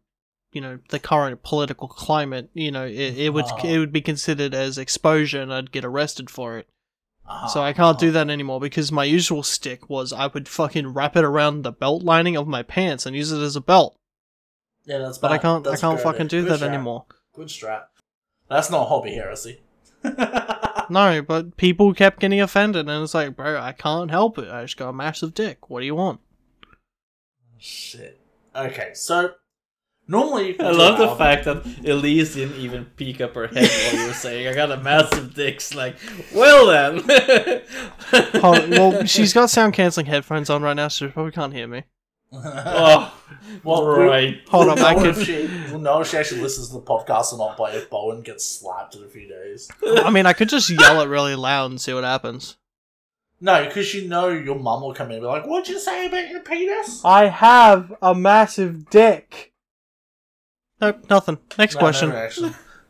[0.51, 2.49] you know, the current political climate.
[2.53, 3.61] You know, it, it would Ah.
[3.65, 6.67] it would be considered as exposure, and I'd get arrested for it.
[7.27, 7.47] Uh-huh.
[7.47, 11.15] So I can't do that anymore because my usual stick was I would fucking wrap
[11.15, 13.95] it around the belt lining of my pants and use it as a belt.
[14.85, 16.69] Yeah, that's But I can't I can't fucking do Good that strap.
[16.73, 17.05] anymore.
[17.33, 17.89] Good strap.
[18.49, 19.61] That's not hobby heresy.
[20.89, 24.49] No, but people kept getting offended, and it's like, bro, I can't help it.
[24.49, 25.69] I just got a massive dick.
[25.69, 26.19] What do you want?
[27.57, 28.19] Shit.
[28.53, 29.31] Okay, so
[30.11, 34.07] normally I love the fact that Elise didn't even peek up her head while you
[34.07, 35.95] were saying, "I got a massive dick." It's like,
[36.33, 36.99] well then.
[38.41, 41.67] Hold- well, she's got sound canceling headphones on right now, so she probably can't hear
[41.67, 41.83] me.
[42.33, 43.13] Oh,
[43.63, 44.39] Well, right.
[44.49, 46.75] Hold we'll on, I know could- if she, we'll know if she actually listens to
[46.75, 49.69] the podcast or not by if Bowen gets slapped in a few days.
[49.85, 52.57] I mean, I could just yell it really loud and see what happens.
[53.41, 56.05] No, because you know your mum will come in and be like, "What'd you say
[56.05, 59.50] about your penis?" I have a massive dick.
[60.81, 61.37] Nope, nothing.
[61.57, 62.09] Next question.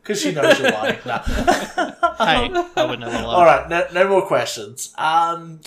[0.02, 0.98] Because she knows you're lying.
[1.06, 1.20] No.
[2.18, 3.34] Hey, I would never lie.
[3.34, 4.94] All right, no, no more questions.
[4.96, 5.60] Um,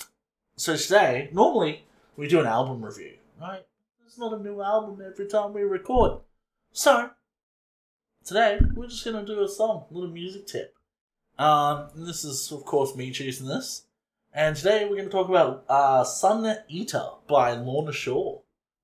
[0.55, 1.83] so today, normally
[2.15, 3.65] we do an album review, right?
[3.99, 6.21] There's not a new album every time we record.
[6.71, 7.09] So
[8.23, 10.75] today we're just gonna do a song, a little music tip.
[11.37, 13.87] Um, and this is of course me choosing this.
[14.33, 18.43] And today we're gonna talk about uh, Sun Eater by Lorna Shore.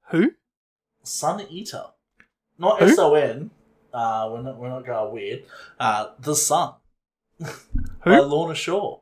[0.09, 0.31] Who?
[1.03, 1.85] Sun Eater,
[2.61, 2.85] not Who?
[2.85, 3.49] S O N.
[3.93, 5.43] Uh, we're not we're not going weird.
[5.79, 6.73] Uh, the Sun
[7.39, 7.47] by
[8.03, 8.21] Who?
[8.21, 9.01] Lorna Shore.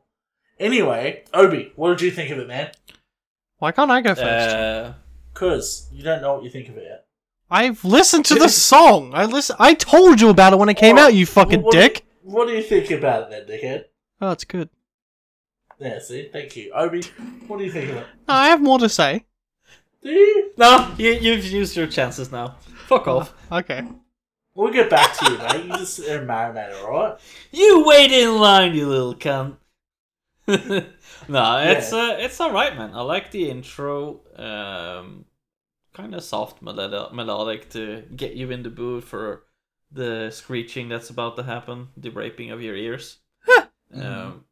[0.58, 2.70] Anyway, Obi, what did you think of it, man?
[3.58, 4.56] Why can't I go first?
[4.56, 4.92] Uh,
[5.34, 7.06] Cause you don't know what you think of it yet.
[7.50, 9.12] I've listened to the song.
[9.14, 9.56] I listen.
[9.58, 11.14] I told you about it when it came Alright, out.
[11.14, 11.94] You fucking what- what dick.
[11.94, 13.84] Do you, what do you think about it, then, dickhead?
[14.20, 14.68] Oh, it's good.
[15.78, 17.02] Yeah, see, thank you, Obi.
[17.46, 18.06] What do you think of it?
[18.28, 19.24] No, I have more to say.
[20.02, 20.50] Do you?
[20.58, 22.56] no, you, you've used your chances now.
[22.90, 23.32] Fuck off.
[23.52, 23.86] Okay.
[24.56, 25.64] We'll get back to you, mate.
[25.64, 27.20] You just sit there and marinate, alright?
[27.52, 29.58] You wait in line, you little cunt.
[31.28, 32.90] no, it's uh, it's all right, man.
[32.92, 34.22] I like the intro.
[34.34, 35.24] Um,
[35.94, 39.44] kind of soft melod- melodic to get you in the mood for
[39.92, 43.18] the screeching that's about to happen, the raping of your ears.
[43.94, 44.46] um,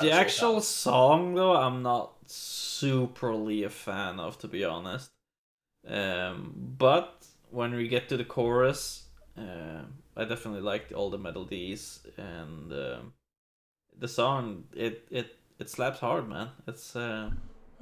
[0.00, 5.12] the actual song, though, I'm not superly a fan of, to be honest.
[5.86, 7.19] Um, but
[7.50, 9.04] when we get to the chorus,
[9.36, 13.12] um I definitely like all the melodies and um,
[13.98, 14.64] the song.
[14.74, 16.48] It it it slaps hard, man.
[16.66, 17.30] It's uh,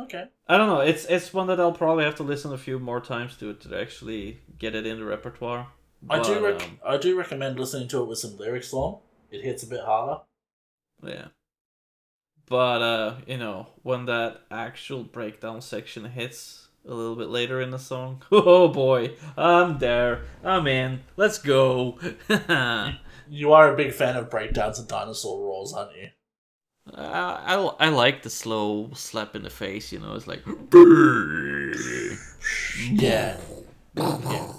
[0.01, 0.29] Okay.
[0.47, 0.81] I don't know.
[0.81, 3.81] It's it's one that I'll probably have to listen a few more times to to
[3.81, 5.69] actually get it in the repertoire.
[6.09, 6.45] I do.
[6.45, 8.99] Rec- um, I do recommend listening to it with some lyrics on.
[9.31, 10.23] It hits a bit harder.
[11.03, 11.29] Yeah.
[12.47, 17.71] But uh, you know, when that actual breakdown section hits a little bit later in
[17.71, 20.23] the song, oh boy, I'm there.
[20.45, 21.01] I'm in.
[21.17, 21.99] Let's go.
[23.31, 26.09] You are a big fan of breakdowns and dinosaur roars, aren't you?
[26.95, 29.93] I I like the slow slap in the face.
[29.93, 30.43] You know, it's like
[32.91, 33.37] Yeah.
[33.95, 34.53] yeah.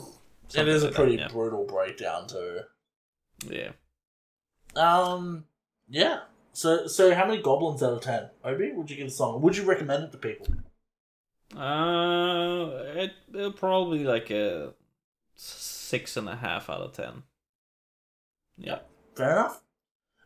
[0.54, 1.28] It Something a like that, pretty yeah.
[1.30, 2.60] brutal breakdown too.
[3.48, 3.72] yeah.
[4.76, 5.46] Um.
[5.88, 6.20] Yeah.
[6.54, 8.30] So, so how many goblins out of ten?
[8.44, 9.42] Obi, would you give the song?
[9.42, 10.48] Would you recommend it to people?
[11.56, 14.74] Uh, it, it probably like a
[15.36, 17.24] six and a half out of ten.
[18.58, 18.80] Yeah.
[19.16, 19.62] Fair enough.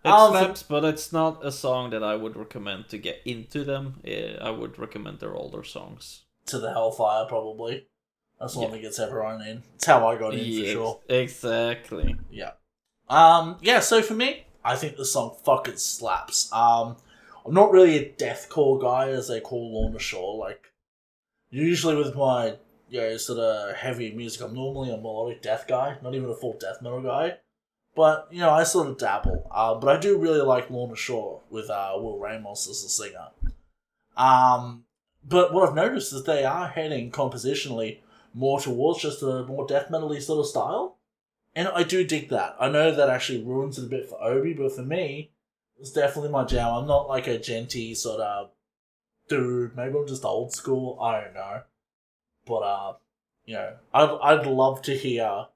[0.04, 3.64] It for- slaps, but it's not a song that I would recommend to get into
[3.64, 4.02] them.
[4.42, 6.24] I would recommend their older songs.
[6.48, 7.88] To the Hellfire, probably.
[8.40, 8.76] That's the one Yeah.
[8.76, 9.64] that gets everyone in.
[9.76, 11.00] It's how I got in for sure.
[11.08, 12.16] Exactly.
[12.30, 12.52] Yeah.
[13.10, 13.58] Um.
[13.62, 13.80] Yeah.
[13.80, 16.52] So for me, I think the song fucking slaps.
[16.52, 16.98] Um.
[17.46, 20.38] I'm not really a deathcore guy, as they call Lorna Shore.
[20.38, 20.72] Like,
[21.54, 22.58] usually with my
[22.90, 26.36] you know sort of heavy music, I'm normally a melodic death guy, not even a
[26.36, 27.38] full death metal guy.
[27.96, 29.48] But you know, I sort of dabble.
[29.52, 33.30] Uh, but I do really like Lorna Shore with uh, Will Ramos as the singer.
[34.18, 34.86] Um.
[35.26, 38.00] But what I've noticed is they are heading compositionally
[38.34, 40.98] more towards just a more death metal sort of style.
[41.56, 42.58] And I do dig that.
[42.60, 45.32] I know that actually ruins it a bit for Obi, but for me,
[45.80, 46.74] it's definitely my jam.
[46.74, 48.50] I'm not like a genty sort of
[49.28, 49.76] dude.
[49.76, 51.00] Maybe I'm just old school.
[51.02, 51.62] I don't know.
[52.46, 52.94] But, uh,
[53.46, 55.48] you know, I'd, I'd love to hear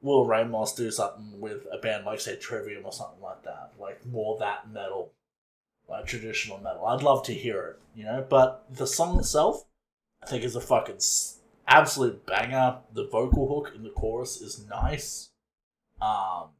[0.00, 3.72] Will Ramos do something with a band like, say, Trivium or something like that.
[3.78, 5.12] Like, more that metal.
[5.88, 6.86] Like, traditional metal.
[6.86, 8.24] I'd love to hear it, you know?
[8.28, 9.64] But the song itself,
[10.22, 11.00] I think is a fucking
[11.66, 12.78] absolute banger.
[12.92, 15.30] The vocal hook in the chorus is nice.
[16.00, 16.50] Um,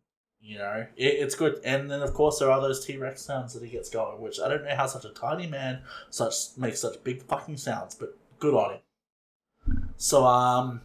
[0.40, 1.60] you know, it, it's good.
[1.64, 4.40] And then of course there are those T Rex sounds that he gets going, which
[4.40, 8.16] I don't know how such a tiny man such makes such big fucking sounds, but
[8.38, 8.80] good on him.
[9.96, 10.80] So um,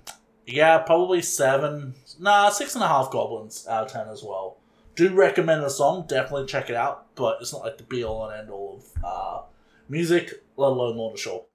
[0.45, 4.58] yeah, probably seven, nah, six and a half goblins out of ten as well.
[4.95, 8.28] Do recommend the song, definitely check it out, but it's not like the be all
[8.28, 9.41] and end all of uh
[9.88, 11.45] music, let alone Lorna Shore.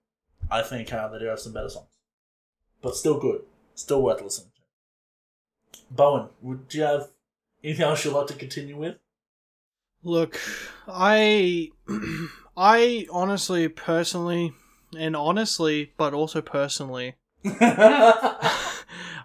[0.51, 1.89] I think uh, they do have some better songs,
[2.83, 3.43] but still good,
[3.75, 4.51] still worth listening
[5.73, 5.79] to.
[5.91, 7.09] Bowen, would you have
[7.65, 8.97] anything else you'd like to continue with?
[10.03, 10.39] Look,
[10.89, 11.71] I
[12.57, 14.53] I honestly personally
[14.97, 17.15] and honestly, but also personally,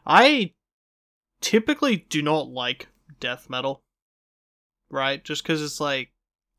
[0.05, 0.51] I
[1.41, 2.87] typically do not like
[3.19, 3.81] death metal.
[4.89, 5.23] Right?
[5.23, 6.11] Just cuz it's like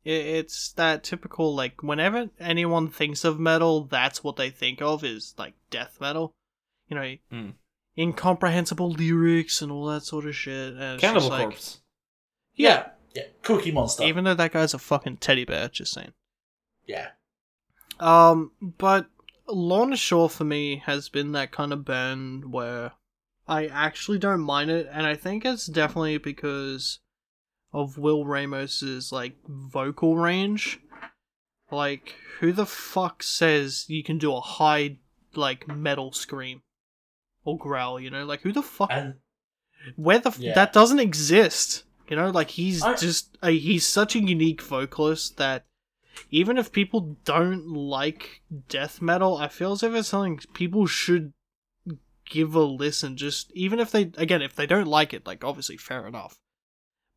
[0.05, 5.03] i- it's that typical like whenever anyone thinks of metal, that's what they think of
[5.03, 6.33] is like death metal.
[6.89, 7.53] You know, Mm.
[7.97, 10.75] Incomprehensible lyrics and all that sort of shit.
[10.75, 11.81] And Cannibal like, Corpse.
[12.55, 14.03] Yeah, yeah, Cookie Monster.
[14.03, 16.13] even though that guy's a fucking teddy bear, just saying.
[16.85, 17.09] yeah,
[17.99, 19.07] Um, but
[19.47, 22.93] Lorna Shore for me has been that kind of band where
[23.47, 26.99] I actually don't mind it, and I think it's definitely because
[27.73, 30.79] of Will Ramos's like vocal range.
[31.69, 34.97] Like, who the fuck says you can do a high
[35.35, 36.61] like metal scream
[37.47, 37.99] or growl?
[37.99, 38.89] You know, like who the fuck?
[38.91, 39.15] and
[39.95, 40.53] Where the f- Yeah.
[40.55, 41.83] that doesn't exist.
[42.09, 45.65] You know, like he's I- just a, he's such a unique vocalist that
[46.31, 51.33] even if people don't like death metal, I feel as if it's something people should
[52.29, 53.17] give a listen.
[53.17, 56.37] Just even if they again, if they don't like it, like obviously fair enough.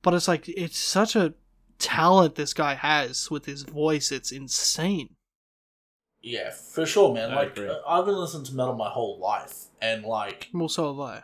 [0.03, 1.35] But it's like it's such a
[1.79, 4.13] talent this guy has with his voice.
[4.13, 5.17] It's insane.
[6.23, 7.31] Yeah, for sure, man.
[7.33, 7.69] I like agree.
[7.69, 11.23] uh, I've been listening to metal my whole life, and like Well, so have I.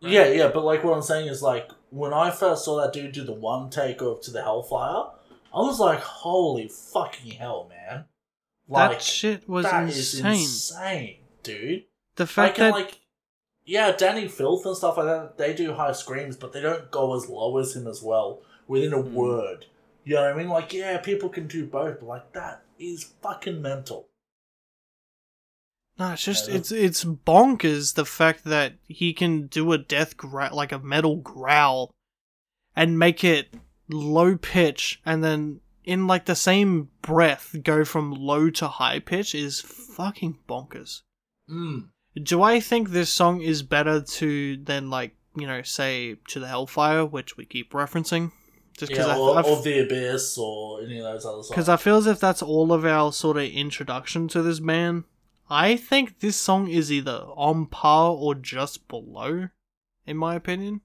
[0.00, 3.12] Yeah, yeah, but like what I'm saying is like when I first saw that dude
[3.12, 5.10] do the one take of to the Hellfire,
[5.54, 8.04] I was like, holy fucking hell, man!
[8.68, 10.32] Like that shit was that is insane.
[10.34, 11.84] insane, dude.
[12.16, 13.00] The Like, fact and, that like,
[13.64, 17.16] yeah, Dani Filth and stuff like that, they do high screams, but they don't go
[17.16, 19.12] as low as him as well within a Mm.
[19.12, 19.66] word.
[20.04, 20.48] You know what I mean?
[20.48, 24.08] Like, yeah, people can do both, but like that is fucking mental.
[25.98, 30.54] No, it's just it's it's bonkers the fact that he can do a death growl
[30.54, 31.90] like a metal growl
[32.74, 33.54] and make it
[33.88, 39.34] low pitch and then in like the same breath go from low to high pitch
[39.34, 41.02] is fucking bonkers.
[41.48, 41.88] Mm.
[42.22, 46.48] Do I think this song is better to than like, you know, say to the
[46.48, 48.32] Hellfire, which we keep referencing?
[48.76, 51.48] Just because Yeah, I, or, I or the Abyss or any of those other songs.
[51.48, 55.04] because I feel as if that's all of our sort of introduction to this band.
[55.48, 59.48] I think this song is either on par or just below,
[60.06, 60.80] in my opinion.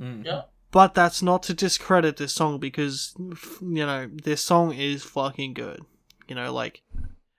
[0.00, 0.24] Mm.
[0.24, 0.42] Yeah.
[0.70, 5.80] But that's not to discredit this song because you know this song is fucking good.
[6.26, 6.82] You know, like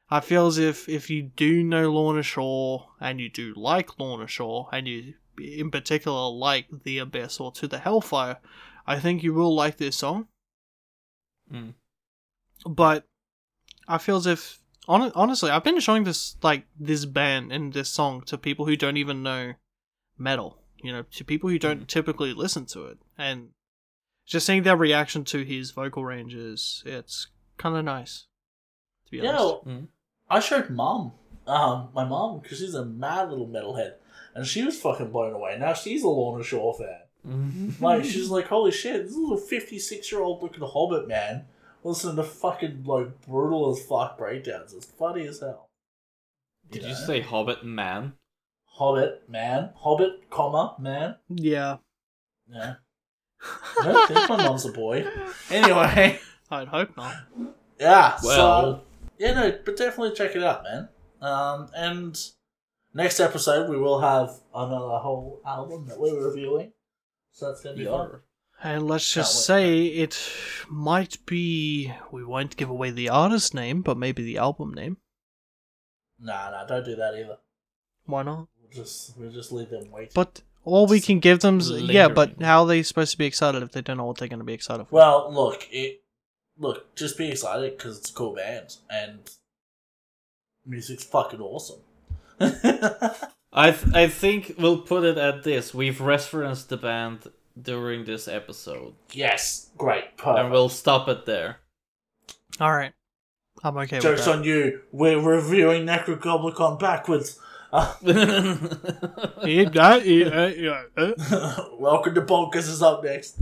[0.10, 4.28] I feel as if if you do know Lorna Shore and you do like Lorna
[4.28, 8.38] Shore and you in particular like The Abyss or To the Hellfire,
[8.86, 10.28] I think you will like this song.
[11.52, 11.74] Mm.
[12.70, 13.08] But
[13.88, 17.90] I feel as if hon- honestly, I've been showing this like this band and this
[17.90, 19.54] song to people who don't even know
[20.18, 20.60] metal.
[20.82, 23.50] You know, to people who don't typically listen to it, and
[24.26, 27.28] just seeing their reaction to his vocal ranges, it's
[27.58, 28.26] kind of nice.
[29.06, 29.44] To be Yeah, honest.
[29.44, 29.88] well, Mm.
[30.30, 31.14] I showed mom,
[31.48, 33.94] um, my mom, because she's a mad little metalhead,
[34.36, 35.58] and she was fucking blown away.
[35.58, 37.00] Now she's a Lorna Shore fan.
[37.26, 37.80] Mm.
[37.82, 41.46] Like she's like, holy shit, this is a fifty-six-year-old looking Hobbit man
[41.84, 44.74] listening to fucking like brutal as fuck breakdowns.
[44.74, 45.70] It's funny as hell.
[46.72, 46.90] Did know?
[46.90, 48.14] you say Hobbit man?
[48.66, 51.16] Hobbit man, Hobbit, comma man?
[51.30, 51.78] Yeah.
[52.52, 52.76] Yeah,
[53.80, 55.06] I don't think my mom's a boy.
[55.50, 56.20] Anyway,
[56.52, 57.16] I'd hope not.
[57.80, 58.18] yeah.
[58.24, 58.82] Well- so
[59.18, 60.90] yeah, no, but definitely check it out, man.
[61.22, 62.20] Um, and
[62.94, 66.74] next episode we will have another whole album that we're reviewing.
[67.32, 68.20] So that's gonna be fun.
[68.64, 70.18] And let's just Can't say it
[70.70, 71.94] might be.
[72.12, 74.98] We won't give away the artist name, but maybe the album name.
[76.18, 77.38] Nah, nah, don't do that either.
[78.06, 78.48] Why not?
[78.62, 80.12] We'll just we'll just leave them waiting.
[80.16, 82.08] But all we can give them, is, yeah.
[82.08, 84.40] But how are they supposed to be excited if they don't know what they're going
[84.40, 84.96] to be excited for?
[84.96, 86.02] Well, look, it
[86.58, 89.30] look just be excited because it's a cool band and
[90.66, 91.82] music's fucking awesome.
[92.40, 97.28] I th- I think we'll put it at this: we've referenced the band
[97.62, 100.40] during this episode, yes, great, perfect.
[100.40, 101.58] and we'll stop it there.
[102.60, 102.94] all right,
[103.64, 104.36] I'm okay with Jokes that.
[104.38, 104.82] on you.
[104.92, 107.40] We're reviewing Necrogoblikon backwards.
[107.72, 111.66] Uh, Yeah, that- yeah, yeah, uh.
[111.80, 113.42] welcome to Bonkers is up next.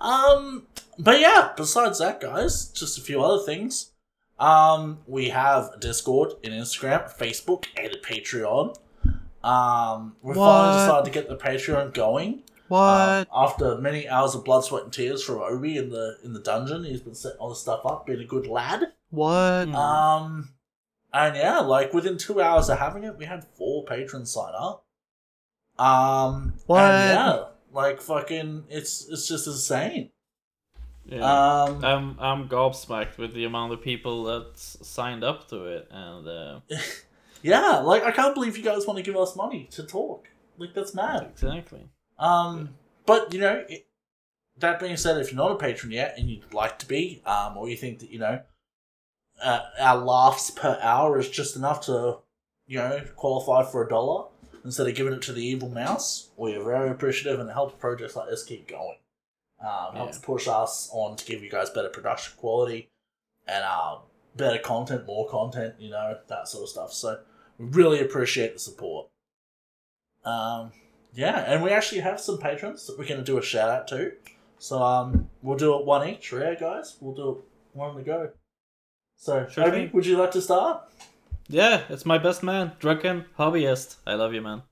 [0.00, 0.66] Um,
[0.98, 3.92] but yeah, besides that, guys, just a few other things.
[4.38, 8.76] Um, we have Discord, and Instagram, Facebook, and a Patreon.
[9.42, 10.44] Um, we What?
[10.46, 12.42] finally decided to get the Patreon going.
[12.68, 12.80] What?
[12.80, 16.40] Um, after many hours of blood, sweat, and tears from Obi in the in the
[16.40, 18.92] dungeon, he's been setting all the stuff up, being a good lad.
[19.10, 19.30] what?
[19.68, 19.74] Mm.
[19.74, 20.50] Um,
[21.12, 24.84] and yeah, like within two hours of having it, we had four patrons sign up.
[25.78, 26.82] Um, What?
[26.82, 30.10] And yeah, like fucking, it's it's just insane.
[31.06, 31.22] Yeah.
[31.62, 36.26] Um, I'm I'm gobsmacked with the amount of people that signed up to it, and
[36.26, 36.60] uh,
[37.42, 40.26] yeah, like I can't believe you guys want to give us money to talk.
[40.58, 41.28] Like that's mad.
[41.32, 41.88] exactly.
[42.18, 42.70] Um,
[43.04, 43.86] but you know, it,
[44.58, 47.56] that being said, if you're not a patron yet and you'd like to be, um,
[47.56, 48.40] or you think that you know,
[49.42, 52.18] uh, our laughs per hour is just enough to,
[52.66, 54.26] you know, qualify for a dollar
[54.66, 57.80] instead of giving it to the evil mouse, we are very appreciative and it helps
[57.80, 58.96] projects like this keep going.
[59.60, 62.90] Um, helps push us on to give you guys better production quality
[63.46, 64.00] and um,
[64.36, 66.92] better content, more content, you know, that sort of stuff.
[66.92, 67.20] So
[67.58, 69.08] we really appreciate the support.
[70.24, 70.72] Um,
[71.16, 73.88] yeah, and we actually have some patrons that we're going to do a shout out
[73.88, 74.12] to.
[74.58, 76.96] So um, we'll do it one each, yeah, guys.
[77.00, 78.30] We'll do it one to go.
[79.16, 79.90] So, Sure Obi, thing.
[79.92, 80.82] would you like to start?
[81.48, 83.96] Yeah, it's my best man, drunken hobbyist.
[84.06, 84.62] I love you, man.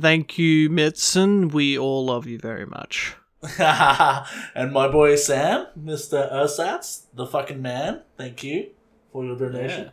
[0.00, 1.52] Thank you, Mitson.
[1.52, 3.14] We all love you very much.
[3.58, 6.32] and my boy Sam, Mr.
[6.32, 8.02] Ursatz, the fucking man.
[8.16, 8.70] Thank you
[9.12, 9.46] for your Yeah.
[9.48, 9.90] donation.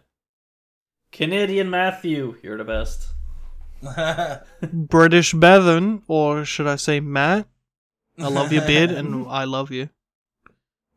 [1.12, 3.10] Canadian Matthew, you're the best.
[4.74, 7.48] British Bevan, or should I say Matt?
[8.18, 9.90] I love your beard and I love you.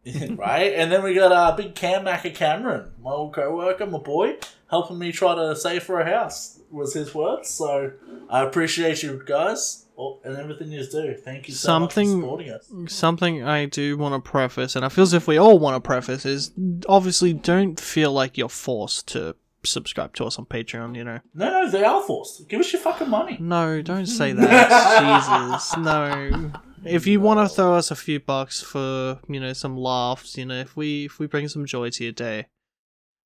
[0.37, 0.73] right?
[0.75, 4.37] And then we got uh, big Cam Macker Cameron, my old co-worker, my boy,
[4.71, 7.51] helping me try to save for a house was his words.
[7.51, 7.93] So
[8.31, 9.87] I appreciate you guys
[10.25, 11.15] and everything you do.
[11.15, 12.73] Thank you so much Something- for supporting us.
[12.87, 15.87] Something I do want to preface, and I feel as if we all want to
[15.87, 16.53] preface, is
[16.89, 21.21] obviously don't feel like you're forced to subscribe to us on Patreon, you know.
[21.35, 22.49] No, no, they are forced.
[22.49, 23.37] Give us your fucking money.
[23.41, 25.51] No, don't say that.
[25.51, 26.53] Jesus, no.
[26.85, 30.47] If you want to throw us a few bucks for, you know, some laughs, you
[30.47, 32.47] know, if we if we bring some joy to your day,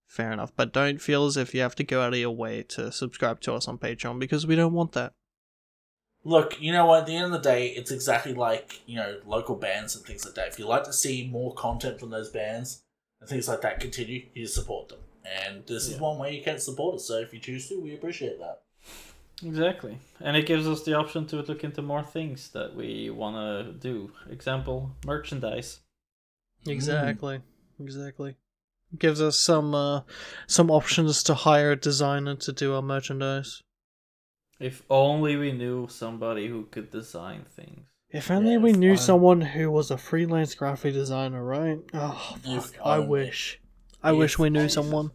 [0.06, 0.52] fair enough.
[0.56, 3.40] But don't feel as if you have to go out of your way to subscribe
[3.42, 5.12] to us on Patreon because we don't want that.
[6.24, 7.00] Look, you know what?
[7.00, 10.24] At the end of the day, it's exactly like you know local bands and things
[10.24, 10.48] like that.
[10.48, 12.82] If you like to see more content from those bands
[13.20, 15.00] and things like that continue, you support them.
[15.24, 17.06] And this is one way you can support us.
[17.06, 18.62] So if you choose to, we appreciate that.
[19.44, 19.98] Exactly.
[20.20, 23.72] And it gives us the option to look into more things that we want to
[23.72, 24.12] do.
[24.30, 25.80] Example, merchandise.
[26.66, 27.40] Exactly.
[27.80, 28.36] Exactly.
[28.98, 30.02] Gives us some uh
[30.46, 33.62] some options to hire a designer to do our merchandise.
[34.60, 37.86] If only we knew somebody who could design things.
[38.10, 39.04] If only Yeah, we knew fine.
[39.04, 41.80] someone who was a freelance graphic designer, right?
[41.94, 42.74] Oh, fuck.
[42.84, 43.08] I only.
[43.08, 43.58] wish.
[44.02, 44.70] I If wish we knew only.
[44.70, 45.10] someone.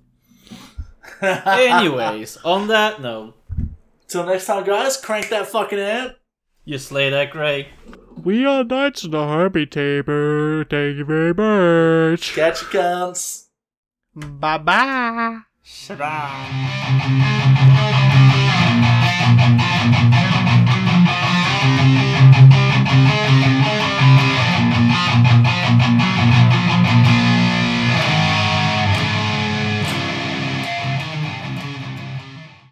[1.22, 3.34] Anyways, on that note,
[4.08, 6.14] Till next time, guys, crank that fucking amp.
[6.64, 7.68] you slay that Greg.
[8.24, 10.64] We are Knights of the Hobby Table.
[10.70, 12.34] Thank you very much.
[12.34, 13.48] Catch you, cunts.
[14.16, 15.40] Bye bye.
[15.64, 17.74] Shut up.